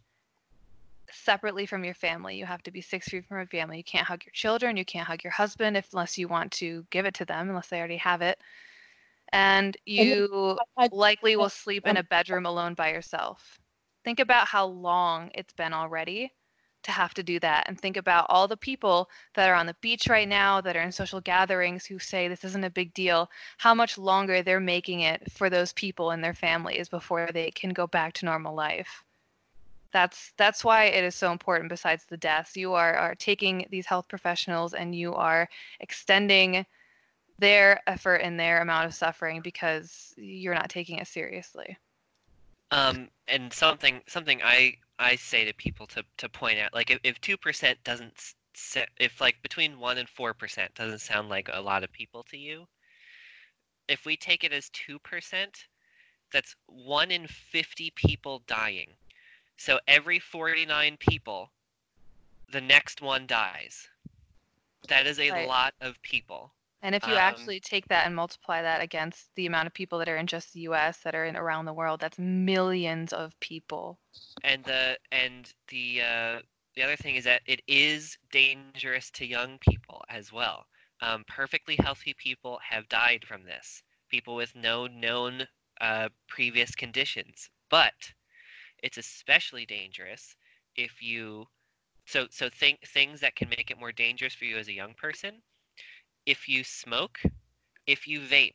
[1.11, 2.37] separately from your family.
[2.37, 3.79] You have to be six feet from your family.
[3.79, 4.77] You can't hug your children.
[4.77, 7.69] You can't hug your husband if, unless you want to give it to them, unless
[7.69, 8.39] they already have it.
[9.33, 13.59] And you I- likely will sleep in a bedroom alone by yourself.
[14.05, 16.33] Think about how long it's been already
[16.89, 17.69] to have to do that.
[17.69, 20.83] And think about all the people that are on the beach right now, that are
[20.83, 25.01] in social gatherings who say this isn't a big deal, how much longer they're making
[25.01, 29.05] it for those people and their families before they can go back to normal life.
[29.93, 32.57] That's that's why it is so important besides the deaths.
[32.57, 35.49] You are, are taking these health professionals and you are
[35.81, 36.67] extending
[37.39, 41.79] their effort and their amount of suffering because you're not taking it seriously.
[42.71, 47.21] Um, and something something I I say to people to to point out, like if
[47.21, 48.35] two percent doesn't
[48.99, 52.37] if like between one and four percent doesn't sound like a lot of people to
[52.37, 52.67] you,
[53.89, 55.67] if we take it as two percent,
[56.33, 58.97] that's one in fifty people dying.
[59.57, 61.53] So every forty nine people,
[62.53, 63.89] the next one dies.
[64.89, 65.49] That is a Right.
[65.49, 66.55] lot of people.
[66.83, 69.99] And if you Um, actually take that and multiply that against the amount of people
[69.99, 73.39] that are in just the US that are in around the world, that's millions of
[73.41, 73.99] people.
[74.43, 76.41] and the and the uh,
[76.75, 80.55] the other thing is that it is dangerous to young people as well.
[80.91, 83.83] Um, perfectly healthy people have died from this.
[84.09, 85.47] People with no known
[85.81, 88.13] uh, previous conditions, but
[88.83, 90.37] it's especially dangerous
[90.77, 91.47] if you
[92.07, 94.95] so so think things that can make it more dangerous for you as a young
[94.95, 95.43] person.
[96.29, 97.19] If you smoke,
[97.87, 98.53] if you vape,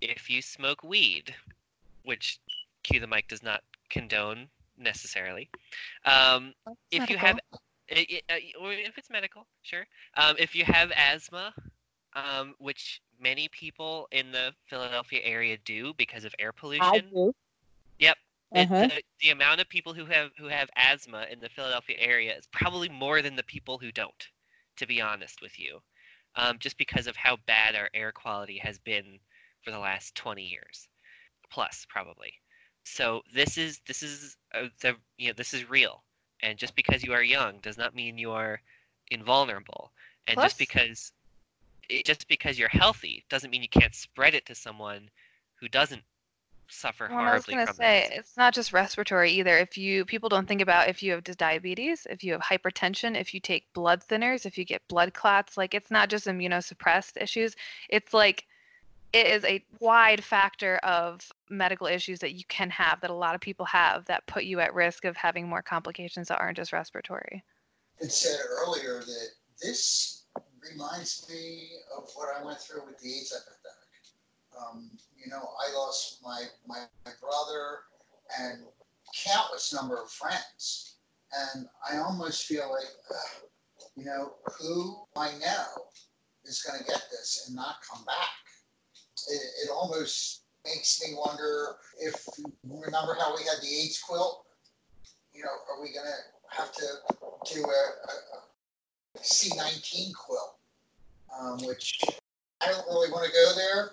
[0.00, 1.34] if you smoke weed,
[2.04, 2.38] which
[2.84, 4.46] Cue the Mic does not condone
[4.78, 5.50] necessarily.
[6.04, 6.54] Um,
[6.92, 9.84] if you have, uh, or if it's medical, sure.
[10.16, 11.52] Um, if you have asthma,
[12.14, 16.84] um, which many people in the Philadelphia area do because of air pollution.
[16.84, 17.32] I do.
[17.98, 18.16] Yep.
[18.54, 18.86] Uh-huh.
[18.86, 22.46] the, the amount of people who have who have asthma in the Philadelphia area is
[22.52, 24.28] probably more than the people who don't,
[24.76, 25.80] to be honest with you,
[26.36, 29.18] um, just because of how bad our air quality has been
[29.62, 30.88] for the last 20 years,
[31.50, 32.32] plus probably.
[32.84, 36.04] So this is this is uh, the you know this is real,
[36.42, 38.60] and just because you are young does not mean you are
[39.10, 39.92] invulnerable,
[40.28, 41.12] and Plus- just because
[41.88, 45.10] it, just because you're healthy doesn't mean you can't spread it to someone
[45.60, 46.02] who doesn't
[46.68, 48.18] suffer Well, I was gonna say this.
[48.18, 49.56] it's not just respiratory either.
[49.58, 53.32] If you people don't think about if you have diabetes, if you have hypertension, if
[53.34, 57.56] you take blood thinners, if you get blood clots, like it's not just immunosuppressed issues.
[57.88, 58.46] It's like
[59.12, 63.34] it is a wide factor of medical issues that you can have that a lot
[63.34, 66.72] of people have that put you at risk of having more complications that aren't just
[66.72, 67.42] respiratory.
[68.00, 69.28] It said earlier that
[69.62, 70.24] this
[70.70, 73.75] reminds me of what I went through with the AIDS epidemic.
[74.56, 77.80] Um, you know, I lost my, my, my brother
[78.40, 78.64] and
[79.24, 80.96] countless number of friends.
[81.54, 83.48] And I almost feel like, ugh,
[83.96, 85.66] you know, who I know
[86.44, 88.30] is going to get this and not come back.
[89.28, 92.14] It, it almost makes me wonder if,
[92.64, 94.44] remember how we had the AIDS quilt?
[95.32, 96.86] You know, are we going to have to
[97.52, 100.56] do a, a C19 quilt,
[101.38, 102.00] um, which
[102.60, 103.90] I don't really want to go there,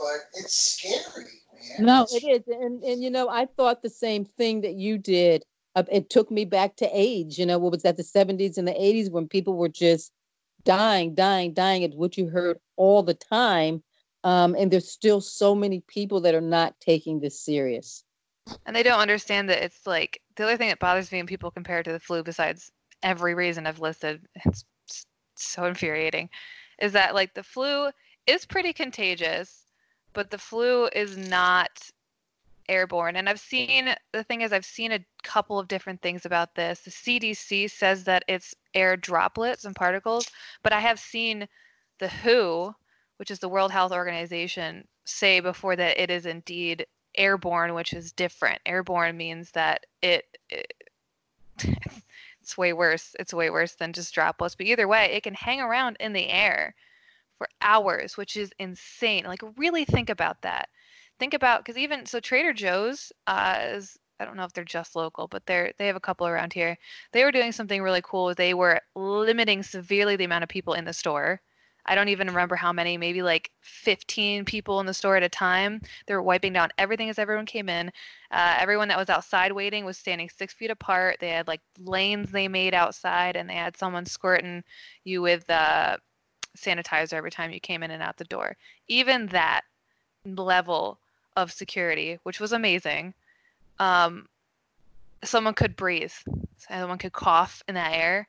[0.00, 1.26] but it's scary,
[1.78, 1.86] man.
[1.86, 4.98] No, It's- it is, and and you know, I thought the same thing that you
[4.98, 5.44] did.
[5.76, 7.38] It took me back to age.
[7.38, 7.96] You know, what was that?
[7.96, 10.12] The seventies and the eighties when people were just
[10.64, 11.82] dying, dying, dying.
[11.82, 13.82] It's what you heard all the time.
[14.24, 18.04] Um, and there's still so many people that are not taking this serious.
[18.66, 21.50] And they don't understand that it's like the other thing that bothers me when people
[21.50, 22.70] compare it to the flu, besides
[23.02, 24.64] every reason I've listed, it's
[25.36, 26.28] so infuriating,
[26.82, 27.90] is that like the flu
[28.26, 29.62] is pretty contagious,
[30.12, 31.90] but the flu is not
[32.68, 33.16] airborne.
[33.16, 36.80] And I've seen the thing is, I've seen a couple of different things about this.
[36.80, 40.30] The CDC says that it's air droplets and particles,
[40.62, 41.48] but I have seen
[41.98, 42.74] the WHO,
[43.16, 46.86] which is the World Health Organization, say before that it is indeed
[47.16, 48.60] airborne, which is different.
[48.64, 50.72] Airborne means that it, it
[52.40, 53.14] it's way worse.
[53.18, 54.54] It's way worse than just droplets.
[54.54, 56.74] But either way, it can hang around in the air
[57.40, 59.24] for hours, which is insane.
[59.24, 60.68] Like, really think about that.
[61.18, 64.94] Think about because even so, Trader Joe's uh, is I don't know if they're just
[64.94, 66.76] local, but they're they have a couple around here.
[67.12, 68.34] They were doing something really cool.
[68.34, 71.40] They were limiting severely the amount of people in the store.
[71.86, 75.28] I don't even remember how many, maybe like 15 people in the store at a
[75.30, 75.80] time.
[76.06, 77.90] They were wiping down everything as everyone came in.
[78.30, 81.16] Uh, everyone that was outside waiting was standing six feet apart.
[81.20, 84.62] They had like lanes they made outside, and they had someone squirting
[85.04, 85.96] you with uh,
[86.56, 88.56] sanitizer every time you came in and out the door.
[88.88, 89.62] Even that
[90.24, 91.00] level
[91.36, 93.14] of security, which was amazing,
[93.78, 94.26] um,
[95.24, 96.12] someone could breathe.
[96.56, 98.28] Someone could cough in that air,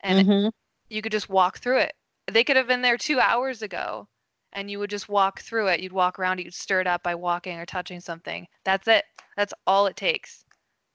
[0.00, 0.52] and Mhm.
[0.88, 1.94] you could just walk through it.
[2.26, 4.08] They could have been there two hours ago,
[4.52, 5.80] and you would just walk through it.
[5.80, 8.46] You'd walk around, you'd stir it up by walking or touching something.
[8.64, 9.04] That's it.
[9.36, 10.44] That's all it takes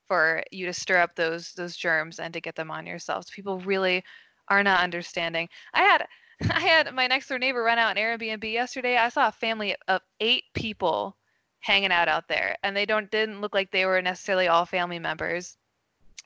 [0.08, 3.30] for you to stir up those those germs and to get them on yourselves.
[3.32, 4.04] People really
[4.50, 5.48] are not understanding.
[5.74, 6.06] I had
[6.52, 8.98] I had my next door neighbor rent out an Airbnb yesterday.
[8.98, 11.16] I saw a family of eight people
[11.60, 15.00] hanging out out there, and they don't didn't look like they were necessarily all family
[15.00, 15.58] members.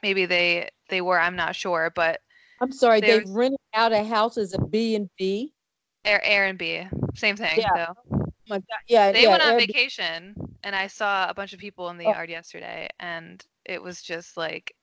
[0.03, 1.19] Maybe they they were.
[1.19, 2.21] I'm not sure, but
[2.61, 5.53] I'm sorry, they There's- rented out a house as a B and B.
[6.05, 7.57] Air Airbnb, same thing.
[7.57, 7.67] Yeah.
[7.75, 7.95] though.
[8.13, 9.67] Oh my God, yeah, They yeah, went on Airbnb.
[9.67, 12.11] vacation, and I saw a bunch of people in the Oh.
[12.11, 14.73] yard yesterday, and it was just like,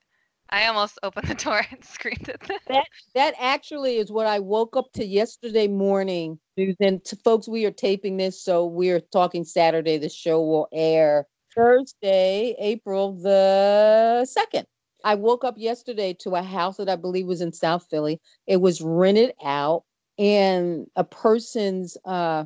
[0.51, 2.83] I almost opened the door and screamed at them.
[3.15, 6.39] That actually is what I woke up to yesterday morning.
[6.81, 9.99] And folks, we are taping this, so we're talking Saturday.
[9.99, 14.65] The show will air Thursday, April the 2nd.
[15.05, 18.21] I woke up yesterday to a house that I believe was in South Philly.
[18.47, 19.85] It was rented out,
[20.19, 22.45] and a person's uh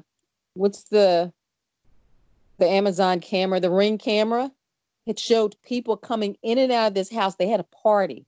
[0.54, 1.32] what's the
[2.58, 4.50] the Amazon camera, the ring camera?
[5.08, 7.34] It showed people coming in and out of this house.
[7.34, 8.26] They had a party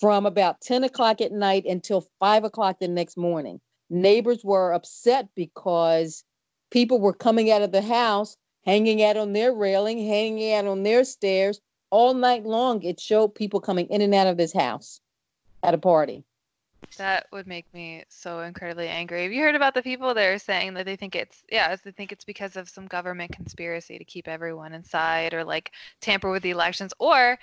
[0.00, 3.60] from about 10 o'clock at night until 5 o'clock the next morning.
[3.88, 6.24] Neighbors were upset because
[6.70, 10.82] people were coming out of the house, hanging out on their railing, hanging out on
[10.82, 11.60] their stairs
[11.90, 12.82] all night long.
[12.82, 15.00] It showed people coming in and out of this house
[15.62, 16.24] at a party.
[16.96, 19.22] That would make me so incredibly angry.
[19.22, 21.92] Have you heard about the people that are saying that they think it's yeah, they
[21.92, 26.42] think it's because of some government conspiracy to keep everyone inside or like tamper with
[26.42, 27.38] the elections or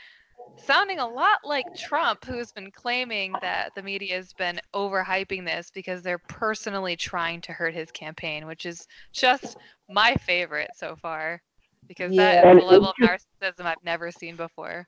[0.57, 5.71] sounding a lot like Trump who's been claiming that the media has been overhyping this
[5.73, 9.57] because they're personally trying to hurt his campaign, which is just
[9.89, 11.41] my favorite so far
[11.87, 12.51] because that Yeah.
[12.57, 14.87] is a level of narcissism I've never seen before.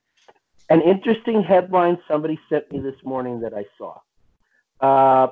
[0.69, 3.97] An interesting headline somebody sent me this morning that I saw.
[4.79, 5.27] Uh,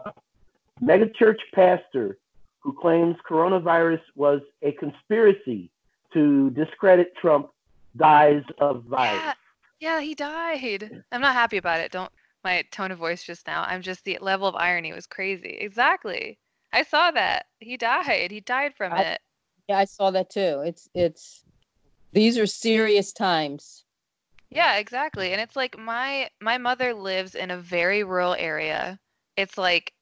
[0.82, 2.18] megachurch pastor
[2.60, 5.70] who claims coronavirus was a conspiracy
[6.14, 7.50] to discredit Trump
[7.96, 9.22] dies of virus.
[9.22, 9.34] Yeah,
[9.80, 11.04] yeah, he died.
[11.12, 11.92] I'm not happy about it.
[11.92, 12.12] Don't
[12.44, 13.64] my tone of voice just now.
[13.64, 15.58] I'm just the level of irony was crazy.
[15.60, 16.38] Exactly.
[16.74, 17.48] I saw that.
[17.60, 18.32] He died.
[18.32, 19.22] He died from I- it.
[19.68, 20.62] Yeah, I saw that too.
[20.66, 21.44] It's it's
[22.14, 23.84] these are serious times.
[24.50, 25.32] Yeah, exactly.
[25.32, 29.00] And it's like my my mother lives in a very rural area.
[29.38, 29.94] It's like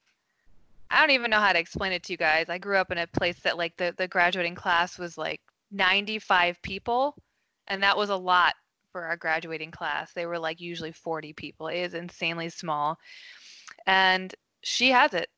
[0.90, 2.50] I don't even know how to explain it to you guys.
[2.50, 6.62] I grew up in a place that like the the graduating class was like 95
[6.62, 7.16] people,
[7.68, 8.54] and that was a lot
[8.92, 10.14] for our graduating class.
[10.14, 11.68] They were like usually 40 people.
[11.68, 13.00] It is insanely small.
[13.88, 15.30] And she has it.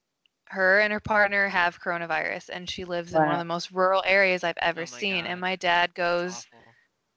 [0.47, 4.03] Her and her partner have coronavirus and she lives in one of the most rural
[4.05, 5.23] areas I've ever my seen.
[5.23, 5.31] God.
[5.31, 6.45] And my dad goes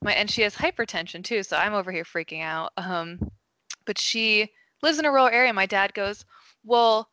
[0.03, 3.19] my and she has hypertension too so i'm over here freaking out um
[3.85, 4.49] but she
[4.83, 6.25] lives in a rural area my dad goes
[6.69, 7.09] well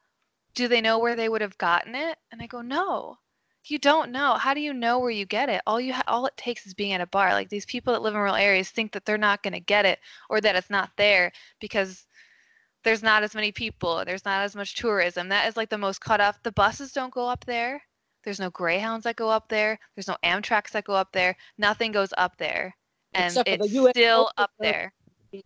[0.55, 2.17] do they know where they would have gotten it?
[2.31, 3.17] And i go no.
[3.65, 4.35] You don't know.
[4.35, 5.61] How do you know where you get it?
[5.65, 7.33] All you ha- all it takes is being at a bar.
[7.33, 9.85] Like these people that live in rural areas think that they're not going to get
[9.85, 9.99] it
[10.29, 12.05] or that it's not there because
[12.83, 15.29] there's not as many people there's not as much tourism.
[15.29, 17.81] That is like the most cut off the buses don't go up there.
[18.23, 19.79] There's no greyhounds that go up there.
[19.95, 21.35] There's no amtraks that go up there.
[21.57, 22.75] Nothing goes up there.
[23.13, 24.93] And Except the it's US still up there.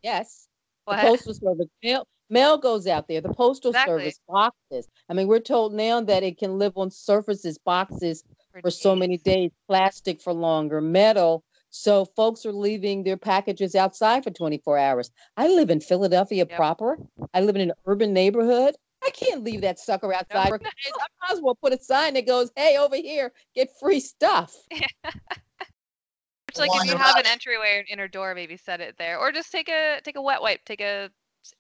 [0.04, 0.48] Yes.
[0.88, 1.68] The postal service.
[1.84, 3.22] Mail mail goes out there.
[3.22, 3.94] The postal Exactly.
[4.04, 4.88] service boxes.
[5.10, 8.24] I mean, we're told now that it can live on surfaces, boxes
[8.62, 11.44] for so many days, plastic for longer, metal.
[11.72, 15.12] So folks are leaving their packages outside for 24 hours.
[15.38, 16.58] I live in Philadelphia Yep.
[16.58, 16.98] proper.
[17.34, 18.76] I live in an urban neighborhood.
[19.06, 20.50] I can't leave that sucker outside.
[20.50, 20.68] for days.
[21.00, 24.56] I might as well put a sign that goes, "Hey, over here, get free stuff."
[24.72, 29.20] Which, like, if you have an entryway or an inner door, maybe set it there,
[29.20, 31.12] or just take a take a wet wipe, take a s- a-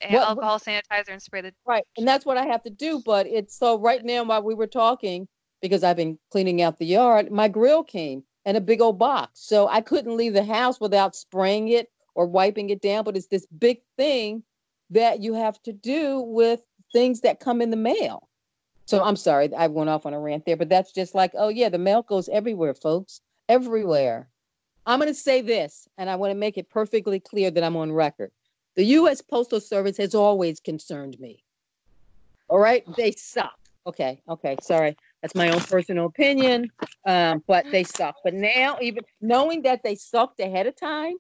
[0.09, 1.53] What- alcohol sanitizer and spray the.
[1.65, 1.83] Right.
[1.97, 3.01] And that's what I have to do.
[3.05, 5.27] But it's so right now while we were talking,
[5.61, 9.31] because I've been cleaning out the yard, my grill came in a big old box.
[9.41, 13.03] So I couldn't leave the house without spraying it or wiping it down.
[13.03, 14.43] But it's this big thing
[14.89, 16.61] that you have to do with
[16.91, 18.27] things that come in the mail.
[18.85, 21.49] So I'm sorry, I went off on a rant there, but that's just like, oh
[21.49, 24.27] yeah, the mail goes everywhere, folks, everywhere.
[24.87, 27.75] I'm going to say this, and I want to make it perfectly clear that I'm
[27.75, 28.31] on record.
[28.79, 29.21] The U.S.
[29.21, 31.43] Postal Service has always concerned me.
[32.47, 33.59] All right, they suck.
[33.85, 36.71] Okay, okay, sorry, that's my own personal opinion,
[37.05, 38.15] um, but they suck.
[38.23, 41.15] But now, even knowing that they sucked ahead of time,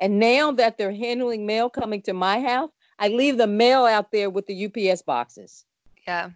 [0.00, 4.10] and now that they're handling mail coming to my house, I leave the mail out
[4.10, 5.66] there with the UPS boxes.
[6.08, 6.30] Yeah.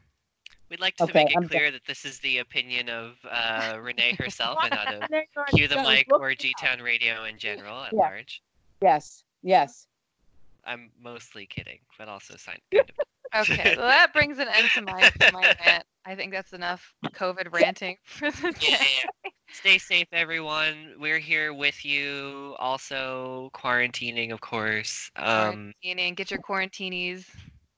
[0.69, 1.49] We'd like to Okay, make it I'm done.
[1.49, 5.41] clear that this is the opinion of uh, Renee herself and not of There you
[5.41, 5.77] are, Cue the.
[5.77, 8.01] Mic or G Town Radio in general at Yeah.
[8.01, 8.43] large.
[8.83, 9.87] Yes, yes.
[10.69, 13.51] I'm mostly kidding, but also sign kind of.
[13.51, 13.75] Okay.
[13.77, 15.85] Well, that brings an end to my my rant.
[16.07, 18.59] I think that's enough COVID ranting for the day.
[18.69, 19.09] yeah.
[19.53, 20.95] Stay safe, everyone.
[20.99, 22.55] We're here with you.
[22.59, 25.11] Also quarantining, of course.
[25.17, 26.17] Um, Quarantining.
[26.17, 27.25] Get your quarantinis.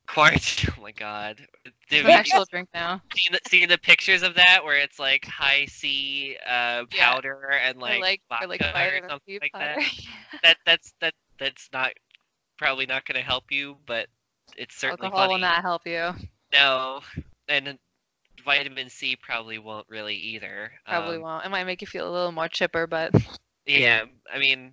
[0.06, 0.70] quarantine.
[0.78, 1.40] Oh my God.
[1.88, 3.00] Did we actual drink now.
[3.14, 7.14] see the, see the pictures of that where it's like high C uh, Yeah.
[7.14, 9.76] powder and Or like, like, vodka or like fire or something soup like that?
[9.76, 9.86] powder.
[10.42, 11.92] that that's that that's not
[12.60, 14.06] probably not going to help you, but
[14.56, 16.12] it's certainly Alcohol will not help you.
[16.52, 17.00] No,
[17.48, 17.78] and
[18.44, 20.70] vitamin C probably won't really either.
[20.86, 21.46] Probably Um, won't.
[21.46, 23.12] It might make you feel a little more chipper, but
[23.66, 24.72] Yeah, I mean,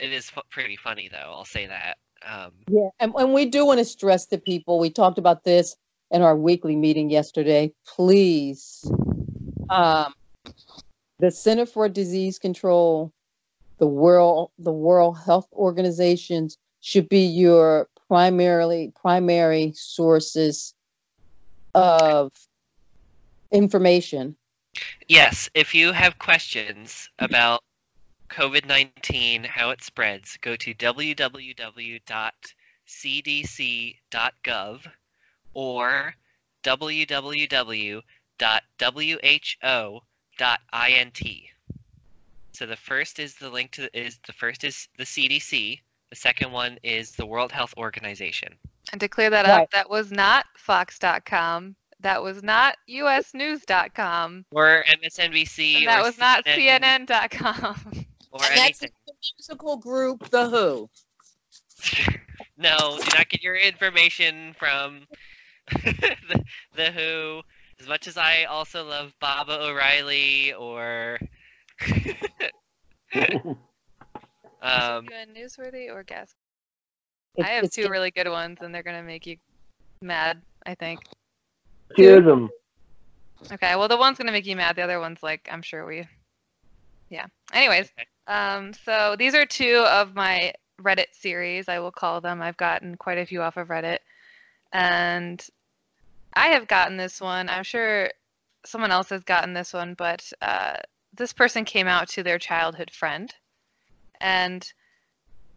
[0.00, 1.32] it is fu- pretty funny though.
[1.32, 1.98] I'll say that.
[2.26, 5.76] Um, Yeah, and, and we do want to stress to people, we talked about this
[6.10, 7.72] in our weekly meeting yesterday.
[7.86, 8.90] Please,
[9.70, 10.12] um,
[11.20, 13.12] the Center for Disease Control,
[13.78, 20.74] the World, the World Health Organizations should be your primarily primary sources
[21.74, 22.32] of
[23.50, 24.36] information.
[25.08, 27.62] yes, if you have questions about
[28.30, 32.00] COVID nineteen, how it spreads, go to www.cdc.gov
[35.54, 36.14] or
[36.64, 38.02] www.who.int.
[42.52, 45.80] So the first is the link to is the first is the CDC.
[46.10, 48.54] The second one is the World Health Organization.
[48.92, 49.62] and to clear that Right.
[49.62, 51.76] up, that was not Fox.com.
[52.00, 54.46] That was not USNews.com.
[54.52, 55.78] Or MSNBC.
[55.78, 58.06] And that or was not CNN.com.
[58.30, 58.90] Or And that's anything.
[59.06, 60.90] the musical group, The Who.
[62.58, 65.06] no, do not get your information from
[65.72, 66.44] the,
[66.76, 67.42] the Who.
[67.80, 71.18] As much as I also love Baba O'Riley or
[74.62, 76.34] um, UN Newsworthy or Gas?
[77.42, 79.36] I have two really good ones, and they're gonna make you
[80.02, 80.40] mad.
[80.66, 81.00] I think.
[81.96, 82.50] Cheers them.
[83.52, 84.76] Okay, well the one's gonna make you mad.
[84.76, 86.06] The other one's like I'm sure we.
[87.10, 87.26] Yeah.
[87.52, 87.90] Anyways,
[88.26, 90.52] um, so these are two of my
[90.82, 91.68] Reddit series.
[91.68, 92.42] I will call them.
[92.42, 93.98] I've gotten quite a few off of Reddit,
[94.72, 95.44] and
[96.34, 97.48] I have gotten this one.
[97.48, 98.10] I'm sure
[98.66, 100.76] someone else has gotten this one, but uh,
[101.16, 103.32] this person came out to their childhood friend,
[104.20, 104.72] and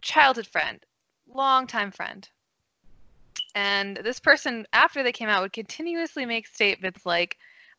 [0.01, 0.79] childhood friend,
[1.27, 2.27] longtime friend.
[3.55, 7.37] And this person, after they came out, would continuously make statements like,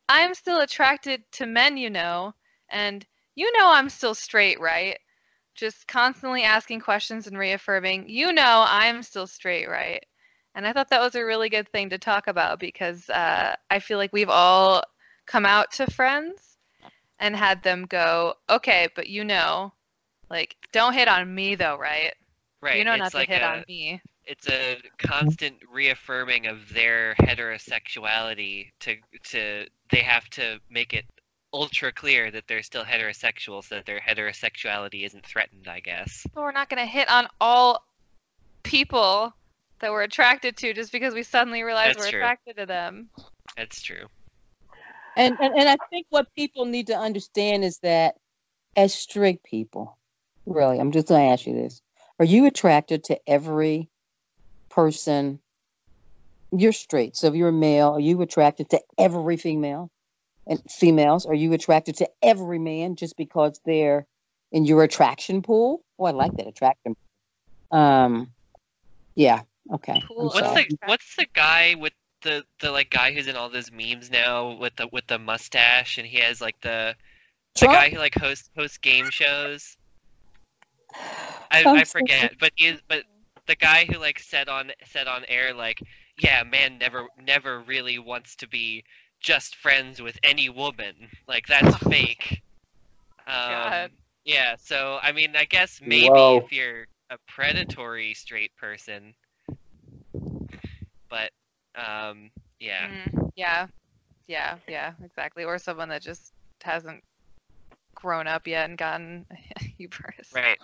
[0.09, 2.35] I'm still attracted to men, you know,
[2.69, 4.99] and you know I'm still straight, right?
[5.55, 10.05] Just constantly asking questions and reaffirming, you know I'm still straight, right?
[10.55, 13.79] And I thought that was a really good thing to talk about because uh, I
[13.79, 14.83] feel like we've all
[15.27, 16.59] come out to friends
[17.19, 19.73] and had them go, okay, but you know,
[20.33, 22.13] like, don't hit on me though, right?
[22.61, 22.77] right.
[22.79, 24.01] you know it's not like to hit a, on me.
[24.25, 31.05] it's a constant reaffirming of their heterosexuality to to they have to make it
[31.53, 36.43] ultra clear that they're still heterosexual so that their heterosexuality isn't threatened i guess But
[36.43, 37.85] we're not going to hit on all
[38.63, 39.35] people
[39.81, 42.21] that we're attracted to just because we suddenly realize That's we're true.
[42.21, 43.11] attracted to them.
[43.57, 44.07] that's true
[45.17, 48.15] And, and and I think what people need to understand is that
[48.77, 49.99] as straight people,
[50.47, 51.81] really, I'm just going to ask you this:
[52.19, 53.89] Are you attracted to every
[54.71, 55.41] person?
[56.51, 59.91] You're straight, so if you're a male, are you attracted to every female?
[60.47, 64.07] And females, are you attracted to every man just because they're
[64.51, 65.83] in your attraction pool?
[65.99, 66.97] Oh, I like that attraction.
[67.71, 68.33] Um,
[69.15, 70.03] yeah, okay.
[70.09, 74.11] What's the what's the guy with the the like guy who's in all those memes
[74.11, 76.95] now with the with the mustache and he has like the
[77.61, 79.77] the guy who like hosts hosts game shows
[81.51, 83.05] I, I'm I forget, but he is, but
[83.47, 85.81] the guy who like said on said on air like,
[86.17, 88.85] yeah, man never never really wants to be
[89.21, 90.95] just friends with any woman.
[91.29, 92.43] Like that's fake.
[93.27, 93.91] Um,
[94.25, 96.37] yeah, so I mean, I guess maybe Whoa.
[96.37, 99.15] if you're a predatory straight person,
[101.09, 101.31] but
[101.77, 102.31] um,
[102.61, 103.67] yeah, Mm, yeah.
[104.27, 105.45] Yeah, yeah, exactly.
[105.45, 106.33] Or someone that just
[106.63, 107.03] hasn't
[107.95, 109.27] grown up yet and gotten
[109.79, 110.33] hubris.
[110.33, 110.59] Right.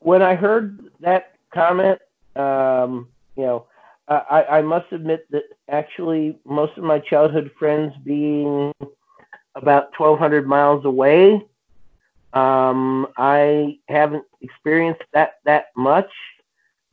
[0.00, 1.98] When I heard that comment,
[2.36, 3.66] um, you know,
[4.08, 8.72] I, I must admit that actually most of my childhood friends being
[9.54, 11.44] about 1,200 miles away,
[12.32, 16.08] um, I haven't experienced that that much.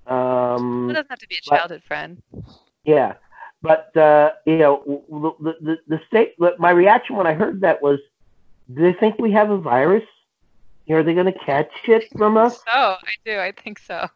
[0.08, 2.22] Um, It doesn't have to be a but- childhood friend.
[2.84, 3.14] yeah,
[3.62, 5.04] but uh, you know,
[5.40, 6.34] the, the the state.
[6.38, 8.00] but My reaction when I heard that was,
[8.74, 10.04] do they think we have a virus?
[10.90, 12.60] Are they going to catch it from us?
[12.68, 13.38] Oh, I do.
[13.40, 14.08] I think so.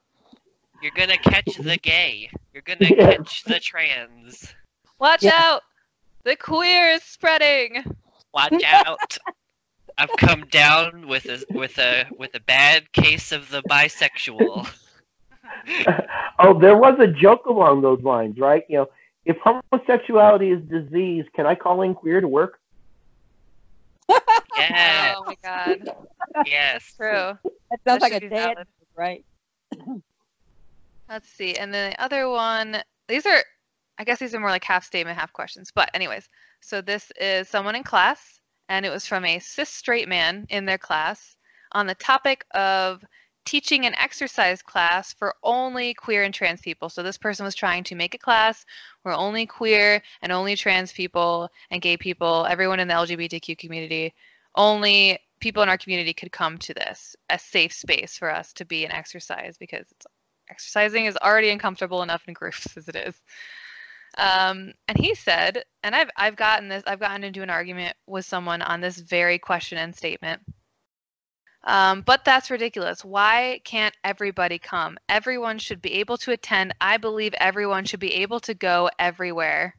[0.82, 2.30] You're gonna catch the gay.
[2.54, 3.18] You're gonna Yeah.
[3.18, 4.54] catch the trans.
[4.98, 5.32] Watch Yeah.
[5.36, 5.64] out!
[6.24, 7.84] The queer is spreading.
[8.34, 9.18] Watch out.
[9.98, 14.72] I've come down with a with a with a bad case of the bisexual.
[16.40, 18.64] oh, there was a joke along those lines, right?
[18.70, 18.90] You know,
[19.26, 22.59] if homosexuality is disease, can I call in queer to work?
[24.58, 25.16] Yes.
[25.18, 25.90] Oh my god.
[26.46, 26.74] Yes.
[26.84, 27.52] That's True.
[27.72, 28.58] That sounds That like should a be dad,
[28.96, 29.26] right?
[31.10, 31.56] Let's see.
[31.56, 33.44] And then the other one, these are,
[33.98, 35.72] I guess these are more like half statement, half questions.
[35.74, 36.30] But, anyways,
[36.62, 40.66] so this is someone in class, and it was from a cis straight man in
[40.66, 41.36] their class
[41.72, 43.04] on the topic of
[43.46, 46.90] teaching an exercise class for only queer and trans people.
[46.90, 48.66] So this person was trying to make a class
[49.04, 54.14] where only queer and only trans people and gay people, everyone in the LGBTQ community,
[54.56, 58.66] only people in our community could come to this, a safe space for us to
[58.66, 59.86] be an exercise because
[60.50, 63.16] exercising is already uncomfortable enough in groups as it is.
[64.18, 68.26] Um, and he said, and I've I've gotten this, I've gotten into an argument with
[68.26, 70.42] someone on this very question and statement.
[71.66, 73.04] Um, but that's ridiculous.
[73.04, 74.98] Why can't everybody come?
[75.10, 76.74] Everyone should be able to attend.
[76.80, 79.76] I believe everyone should be able to go everywhere.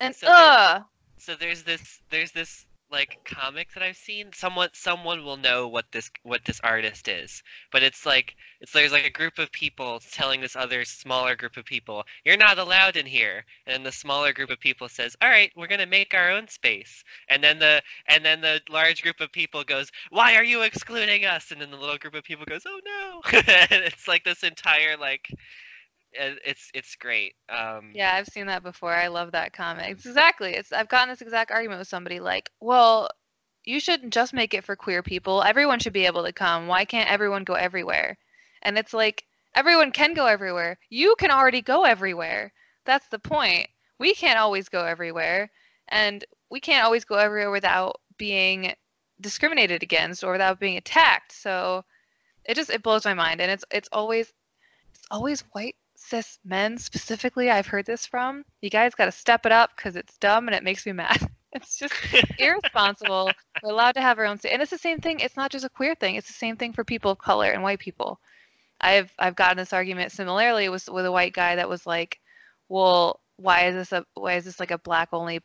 [0.00, 0.84] And So there-
[1.18, 4.32] So there's this there's this like comic that I've seen.
[4.32, 7.42] Someone someone will know what this what this artist is.
[7.72, 11.56] But it's like it's there's like a group of people telling this other smaller group
[11.56, 15.28] of people, "You're not allowed in here." And the smaller group of people says, "All
[15.28, 19.20] right, we're to make our own space." And then the and then the large group
[19.20, 22.44] of people goes, "Why are you excluding us?" And then the little group of people
[22.46, 23.22] goes, "Oh no."
[23.70, 25.28] and it's like this entire like
[26.14, 27.34] it's it's great.
[27.48, 28.92] Um Yeah, I've seen that before.
[28.92, 29.90] I love that comic.
[29.90, 30.54] It's exactly.
[30.54, 33.08] It's I've gotten this exact argument with somebody like, "Well,
[33.64, 35.42] you shouldn't just make it for queer people.
[35.42, 36.66] Everyone should be able to come.
[36.66, 38.16] Why can't everyone go everywhere?"
[38.62, 40.78] And it's like everyone can go everywhere.
[40.90, 42.52] You can already go everywhere.
[42.84, 43.68] That's the point.
[43.98, 45.50] We can't always go everywhere,
[45.88, 48.74] and we can't always go everywhere without being
[49.20, 51.32] discriminated against or without being attacked.
[51.32, 51.84] So
[52.44, 54.32] it just it blows my mind and it's it's always
[54.92, 58.44] it's always white cis men specifically I've heard this from.
[58.62, 61.18] You guys got to step it up because it's dumb and it makes me mad.
[61.54, 61.94] It's just
[62.38, 63.36] irresponsible.
[63.62, 65.20] We're allowed to have our own say, and it's the same thing.
[65.20, 66.16] It's not just a queer thing.
[66.16, 68.20] It's the same thing for people of color and white people.
[68.80, 72.20] I've I've gotten this argument similarly with with a white guy that was like,
[72.68, 75.40] "Well, why is this a why is this like a black only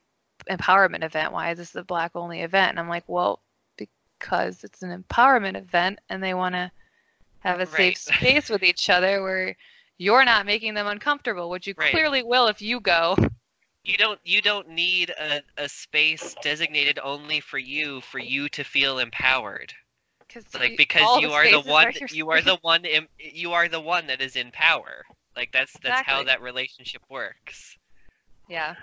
[0.50, 1.32] empowerment event?
[1.34, 3.42] Why is this a black only event?" And I'm like, "Well,
[3.78, 6.72] because it's an empowerment event and they want to
[7.40, 7.98] have a safe Right.
[7.98, 9.56] space with each other where
[10.00, 11.92] you're not making them uncomfortable, which you Right.
[11.92, 13.16] clearly will if you go.
[13.84, 18.64] You don't you don't need a, a space designated only for you for you to
[18.64, 19.74] feel empowered.
[20.34, 23.08] Cause like you- because all you are the one your you are the one im-
[23.18, 25.04] you are the one that is in power.
[25.36, 27.78] Like that's that's how that relationship works.
[28.48, 28.76] Yeah.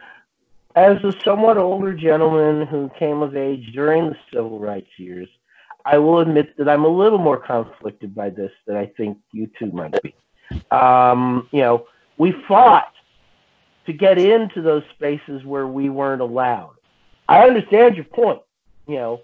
[0.75, 5.29] As a somewhat older gentleman who came of age during the civil rights years,
[5.87, 9.49] I will admit that I'm a little more conflicted by this than I think you
[9.59, 10.15] two might be.
[10.71, 11.87] Um, you know,
[12.19, 12.93] we fought
[13.87, 16.75] to get into those spaces where we weren't allowed.
[17.29, 18.41] I understand your point,
[18.87, 19.21] you know,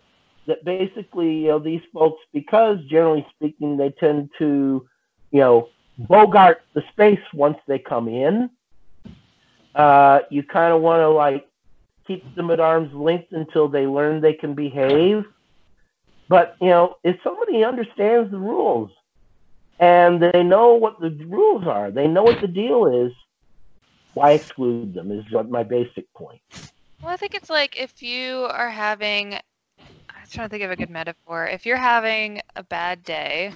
[0.47, 4.87] that basically, you know, these folks, because generally speaking, they tend to,
[5.31, 5.69] you know,
[5.99, 8.51] bogart the space once they come in
[9.75, 11.49] uh, you kind of want to like
[12.07, 15.25] keep them at arm's length until they learn they can behave.
[16.29, 18.91] But you know, if somebody understands the rules
[19.79, 23.13] and they know what the rules are, they know what the deal is.
[24.15, 25.11] Why exclude them?
[25.11, 26.41] Is what my basic point.
[27.03, 30.71] Well, I think it's like if you are having, I was trying to think of
[30.71, 31.47] a good metaphor.
[31.47, 33.53] If you're having a bad day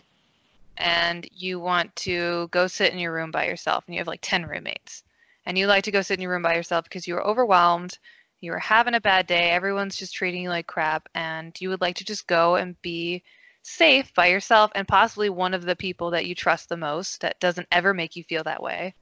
[0.79, 4.21] and you want to go sit in your room by yourself and you have like
[4.23, 5.05] 10 roommates
[5.45, 7.99] and you like to go sit in your room by yourself because you are overwhelmed,
[8.41, 11.81] you are having a bad day, everyone's just treating you like crap, and you would
[11.81, 13.23] like to just go and be
[13.67, 17.39] safe by yourself and possibly one of the people that you trust the most that
[17.41, 18.95] doesn't ever make you feel that way.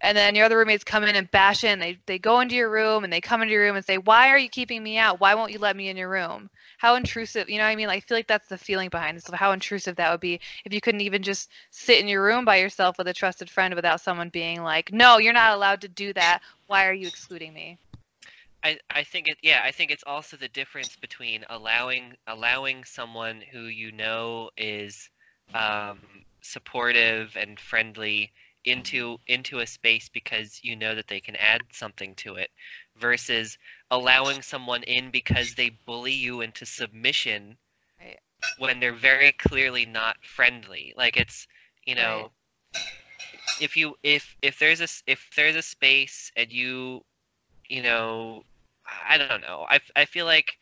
[0.00, 1.78] and then your other roommates come in and bash in.
[1.80, 4.28] They they go into your room and they come into your room and say, "Why
[4.30, 5.20] are you keeping me out?
[5.20, 7.88] Why won't you let me in your room?" How intrusive, you know what I mean?
[7.88, 10.40] Like, I feel like that's the feeling behind this of how intrusive that would be
[10.64, 13.74] if you couldn't even just sit in your room by yourself with a trusted friend
[13.74, 16.42] without someone being like, "No, you're not allowed to do that.
[16.68, 17.78] Why are you excluding me?"
[18.62, 23.40] I, I think it yeah I think it's also the difference between allowing allowing someone
[23.40, 25.10] who you know is
[25.54, 26.00] um,
[26.42, 28.32] supportive and friendly
[28.64, 32.50] into into a space because you know that they can add something to it
[32.96, 33.56] versus
[33.90, 37.56] allowing someone in because they bully you into submission
[38.00, 38.18] Right.
[38.56, 41.46] when they're very clearly not friendly like it's
[41.86, 42.30] you know
[43.60, 47.02] if you if if there's a if there's a space and you
[47.68, 48.42] you know
[49.08, 49.66] i don't know.
[49.68, 50.52] I, I feel like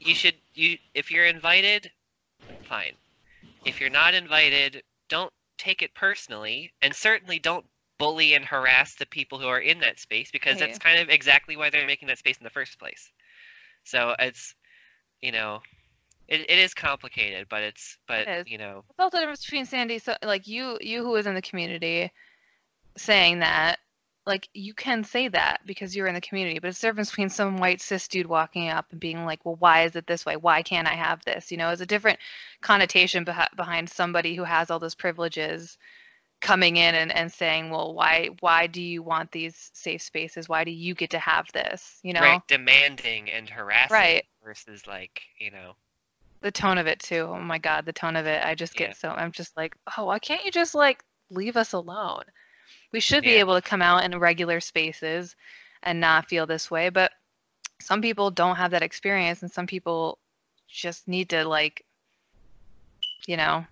[0.00, 1.90] you should you if you're invited
[2.62, 2.92] fine.
[3.64, 7.64] If you're not invited don't take it personally and certainly don't
[7.98, 11.56] bully and harass the people who are in that space because that's kind of exactly
[11.56, 13.10] why they're making that space in the first place.
[13.84, 14.54] So it's
[15.22, 15.60] you know
[16.28, 18.46] it, it is complicated but it's but is.
[18.46, 18.84] you know.
[18.90, 22.10] It's also the difference between Sandy, so like you, you who is in the community,
[22.96, 23.78] saying that,
[24.26, 27.58] like you can say that because you're in the community, but it's difference between some
[27.58, 30.36] white cis dude walking up and being like, "Well, why is it this way?
[30.36, 32.18] Why can't I have this?" You know, it's a different
[32.60, 35.78] connotation beh- behind somebody who has all those privileges
[36.40, 40.48] coming in and, and saying, "Well, why why do you want these safe spaces?
[40.48, 44.24] Why do you get to have this?" You know, right demanding and harassing Right.
[44.42, 45.76] versus like you know
[46.42, 47.28] the tone of it too.
[47.30, 48.44] Oh my god, the tone of it.
[48.44, 48.94] I just get Yeah.
[48.94, 52.24] so I'm just like, oh, why can't you just like leave us alone?
[52.96, 55.36] We should be able to come out in regular spaces
[55.82, 57.12] and not feel this way, but
[57.78, 60.16] some people don't have that experience and some people
[60.66, 61.84] just need to like
[63.26, 63.66] you know.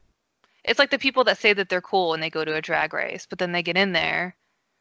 [0.62, 2.93] It's like the people that say that they're cool when they go to a drag
[2.93, 4.37] race, but then they get in there.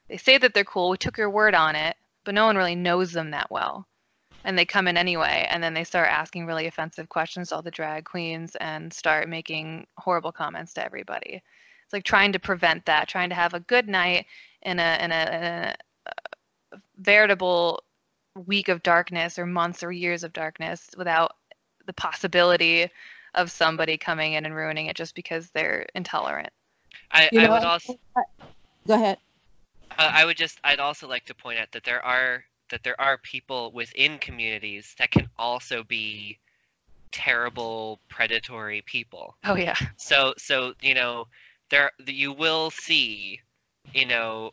[0.09, 0.89] They say that they're cool.
[0.89, 3.87] We took your word on it, but no one really knows them that well
[4.43, 7.61] and they come in anyway and then they start asking really offensive questions to all
[7.61, 11.41] the drag queens and start making horrible comments to everybody
[11.93, 14.25] it's like trying to prevent that trying to have a good night
[14.63, 15.75] in a in a, in a
[16.07, 17.83] uh, veritable
[18.47, 21.35] week of darkness or months or years of darkness without
[21.85, 22.89] the possibility
[23.35, 26.49] of somebody coming in and ruining it just because they're intolerant
[27.11, 27.95] i, You I would I- also
[28.87, 29.17] Go ahead.
[29.97, 32.99] Uh, I would just I'd also like to point out that there are that there
[32.99, 36.39] are people within communities that can also be
[37.11, 39.37] terrible predatory people.
[39.45, 41.27] oh yeah So so you know
[41.73, 43.39] there you will see
[43.93, 44.51] you know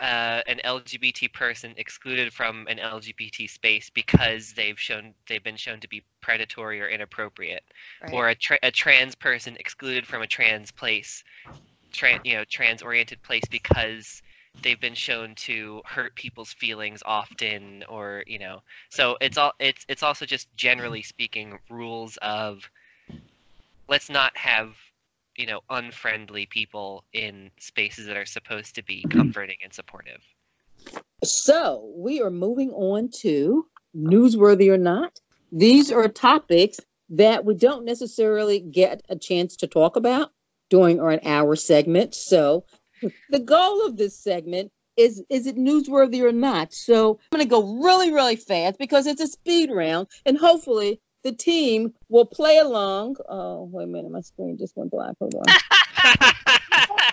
[0.00, 5.78] uh, an LGBT person excluded from an LGBT space because they've shown they've been shown
[5.78, 7.62] to be predatory or inappropriate.
[8.02, 8.12] Right.
[8.12, 11.22] Or a, tra- a trans person excluded from a trans place,
[11.92, 14.22] tran you know, trans-oriented place because
[14.60, 19.86] they've been shown to hurt people's feelings often, or you know, so it's all it's
[19.88, 22.68] it's also just generally speaking rules of
[23.88, 24.74] let's not have
[25.36, 29.18] you know unfriendly people in spaces that are supposed to be mm-hmm.
[29.18, 30.20] comforting and supportive.
[31.24, 33.66] So we are moving on to
[33.96, 35.20] newsworthy or not.
[35.52, 36.80] These are topics
[37.10, 40.30] that we don't necessarily get a chance to talk about
[40.70, 42.14] during our hour segment.
[42.14, 42.64] So
[43.30, 46.72] the goal of this segment is is it newsworthy or not?
[46.72, 51.00] So I'm going to go really really fast because it's a speed round and hopefully
[51.22, 53.16] the team will play along.
[53.28, 55.14] Oh, wait a minute, my screen just went black.
[55.18, 55.44] Hold on.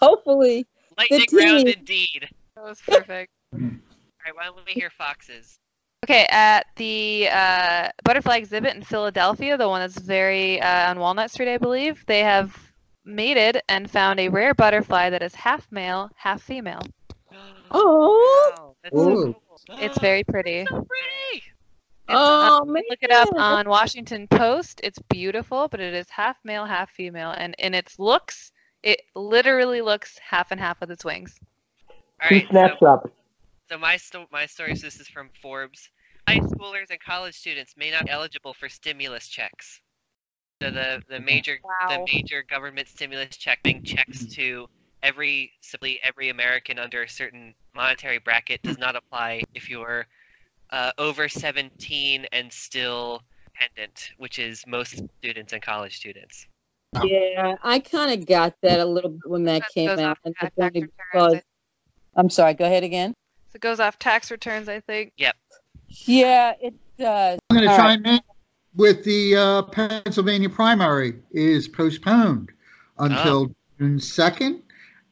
[0.00, 0.66] hopefully
[0.96, 2.28] Lightning team- round indeed.
[2.54, 3.32] that was perfect
[4.24, 5.58] All right, why don't we hear foxes?
[6.04, 11.30] Okay, at the uh, butterfly exhibit in Philadelphia, the one that's very uh, on Walnut
[11.30, 12.56] Street, I believe, they have
[13.04, 16.82] mated and found a rare butterfly that is half male, half female.
[17.70, 18.54] Oh.
[18.56, 19.42] Wow, that's so cool.
[19.80, 20.64] It's very pretty.
[20.68, 21.42] so pretty.
[22.08, 22.82] Oh man.
[22.90, 24.80] Look it up on Washington Post.
[24.84, 28.52] It's beautiful, but it is half male, half female, and in its looks,
[28.82, 31.38] it literally looks half and half with its wings.
[31.88, 33.10] All Two right, snaps so, up.
[33.70, 34.76] so my sto- my story.
[34.76, 35.88] So this is from Forbes.
[36.28, 39.80] High schoolers and college students may not be eligible for stimulus checks.
[40.62, 41.24] So the the mm-hmm.
[41.24, 44.40] major the major government stimulus check being checks mm-hmm.
[44.40, 44.68] to
[45.02, 50.06] every simply every American under a certain monetary bracket does not apply if you're
[50.70, 53.22] uh, over 17 and still
[53.54, 56.46] dependent, which is most students and college students.
[57.04, 60.18] Yeah, I kind of got that a little bit when that That came out.
[60.24, 61.42] and tax it's because I-
[62.16, 62.54] I'm sorry.
[62.54, 63.12] Go ahead again.
[63.50, 65.12] So it goes off tax returns, I think.
[65.16, 65.34] Yep.
[66.06, 67.38] Yeah, it does.
[67.50, 67.96] I'm going to All right.
[68.02, 68.20] chime in
[68.76, 72.52] with the uh, Pennsylvania primary is postponed
[72.98, 73.46] until
[73.78, 74.60] June 2nd.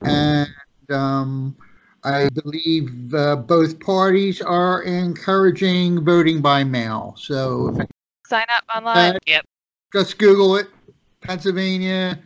[0.02, 0.48] And
[0.90, 1.56] um,
[2.04, 7.14] I believe uh, both parties are encouraging voting by mail.
[7.16, 7.78] So
[8.26, 9.16] Sign up online.
[9.32, 9.40] Uh,
[9.92, 10.68] just Google it,
[11.20, 12.18] Pennsylvania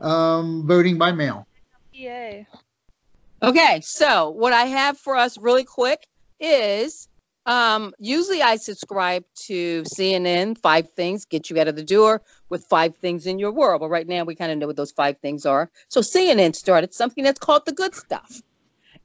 [0.00, 1.46] um, voting by mail.
[1.92, 2.46] Yay.
[3.42, 6.06] Okay, so what I have for us really quick
[6.40, 7.08] is
[7.46, 12.64] um, usually I subscribe to CNN, five things get you out of the door with
[12.64, 13.80] five things in your world.
[13.80, 15.70] But right now we kind of know what those five things are.
[15.88, 18.42] So CNN started something that's called the good stuff.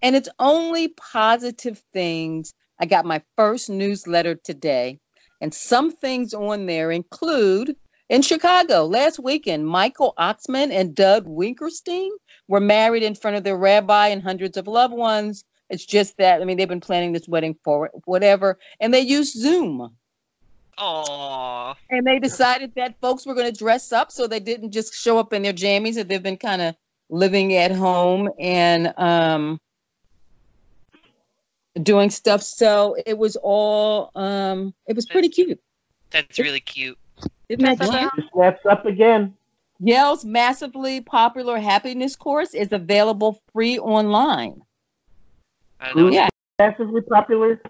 [0.01, 2.53] And it's only positive things.
[2.79, 4.99] I got my first newsletter today,
[5.41, 7.75] and some things on there include
[8.09, 12.09] in Chicago last weekend, Michael Oxman and Doug Winkerstein
[12.47, 15.43] were married in front of their rabbi and hundreds of loved ones.
[15.69, 19.37] It's just that, I mean, they've been planning this wedding for whatever, and they used
[19.37, 19.93] Zoom.
[20.77, 21.75] Aww.
[21.89, 25.17] And they decided that folks were going to dress up so they didn't just show
[25.17, 26.75] up in their jammies, that they've been kind of
[27.09, 29.59] living at home and um,
[31.83, 32.41] doing stuff.
[32.43, 35.59] So it was all, um, it was pretty cute.
[36.11, 36.97] That's really cute.
[37.49, 38.09] Isn't that That's?
[38.17, 39.33] It snaps up again.
[39.79, 44.61] Yale's massively popular happiness course is available free online.
[45.79, 46.09] I know.
[46.09, 47.61] Yeah, Massively popular.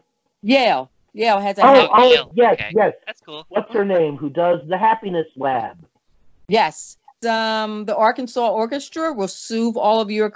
[0.42, 0.90] Yale.
[1.14, 2.32] Yale has a Oh, hap- oh, Yale.
[2.36, 2.72] yes, Okay.
[2.76, 2.94] yes.
[3.06, 3.46] That's cool.
[3.50, 4.16] What's her name?
[4.16, 5.78] Who does the Happiness Lab?
[6.48, 6.98] yes.
[7.28, 10.34] Um, the Arkansas Orchestra will soothe all of your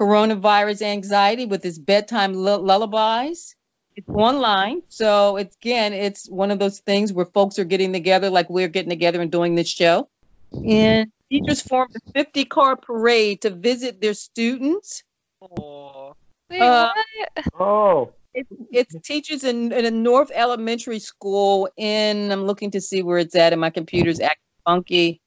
[0.00, 3.54] coronavirus anxiety with its bedtime lu- lullabies.
[3.96, 8.30] It's online, so it's again, it's one of those things where folks are getting together,
[8.30, 10.08] like we're getting together and doing this show.
[10.52, 15.02] And teachers formed a 50 car parade to visit their students.
[15.42, 16.12] Aw.
[16.48, 17.60] Wait, Uh, what?
[17.60, 23.18] Oh, It's teachers in, in a North Elementary School in, I'm looking to see where
[23.18, 25.20] it's at, and my computer's acting funky.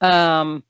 [0.00, 0.64] Um,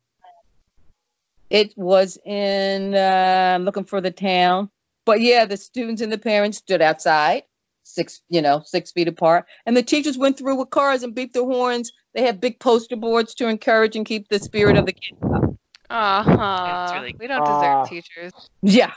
[1.50, 4.70] it was in, uh, I'm looking for the town.
[5.04, 7.44] But yeah, the students and the parents stood outside,
[7.82, 9.46] six, you know, six feet apart.
[9.64, 11.92] And the teachers went through with cars and beat their horns.
[12.14, 15.54] They have big poster boards to encourage and keep the spirit of the kids up.
[15.90, 17.84] Aw, really- we don't Aw.
[17.84, 18.32] deserve teachers.
[18.62, 18.92] Yeah.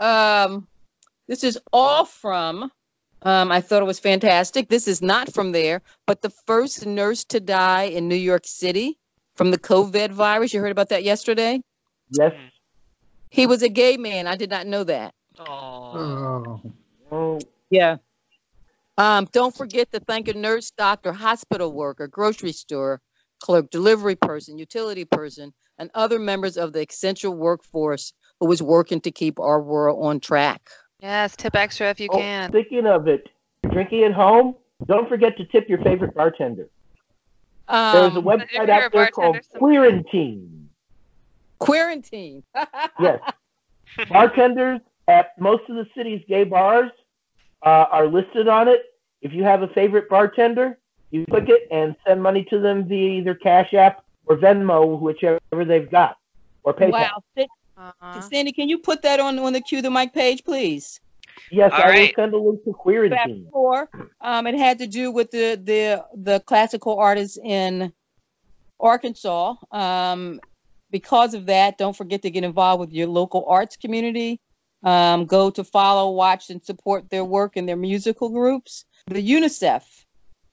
[0.00, 0.66] Um,
[1.28, 2.70] this is all from.
[3.24, 4.68] Um, I thought it was fantastic.
[4.68, 8.98] This is not from there, but the first nurse to die in New York City
[9.36, 10.52] from the COVID virus.
[10.52, 11.60] You heard about that yesterday?
[12.12, 12.32] Yes.
[13.30, 14.26] He was a gay man.
[14.26, 15.14] I did not know that.
[15.38, 16.60] Oh.
[17.10, 17.40] Oh,
[17.70, 17.96] Yeah.
[18.98, 23.00] Um, don't forget to thank a nurse, doctor, hospital worker, grocery store
[23.42, 29.00] clerk, delivery person, utility person, and other members of the essential workforce who was working
[29.00, 30.70] to keep our world on track.
[31.00, 32.50] Yes, tip extra if you oh, can.
[32.50, 33.28] Speaking of it,
[33.70, 34.54] drinking at home.
[34.86, 36.68] Don't forget to tip your favorite bartender.
[37.68, 40.61] There's a Um, website out there called bartender, Quarantine.
[41.64, 42.42] Quarantine.
[43.00, 43.20] Yes.
[44.08, 46.90] Bartenders at most of the city's gay bars
[47.64, 48.82] uh, are listed on it.
[49.20, 50.78] If you have a favorite bartender,
[51.10, 55.40] you click it and send money to them via either Cash App or Venmo, whichever
[55.64, 56.16] they've got,
[56.62, 56.92] or PayPal.
[56.92, 57.22] Wow.
[57.76, 58.20] Uh-huh.
[58.20, 61.00] Sandy, can you put that on on the cue the mic page, please?
[61.50, 62.14] Yes, All I will right.
[62.16, 63.44] send a link to Quarantine.
[63.44, 63.88] Before,
[64.20, 67.92] um, it had to do with the the the classical artists in
[68.80, 69.54] Arkansas.
[69.70, 70.40] Um,
[70.92, 74.38] because of that, don't forget to get involved with your local arts community.
[74.84, 78.84] Um, go to follow, watch, and support their work and their musical groups.
[79.06, 79.82] The UNICEF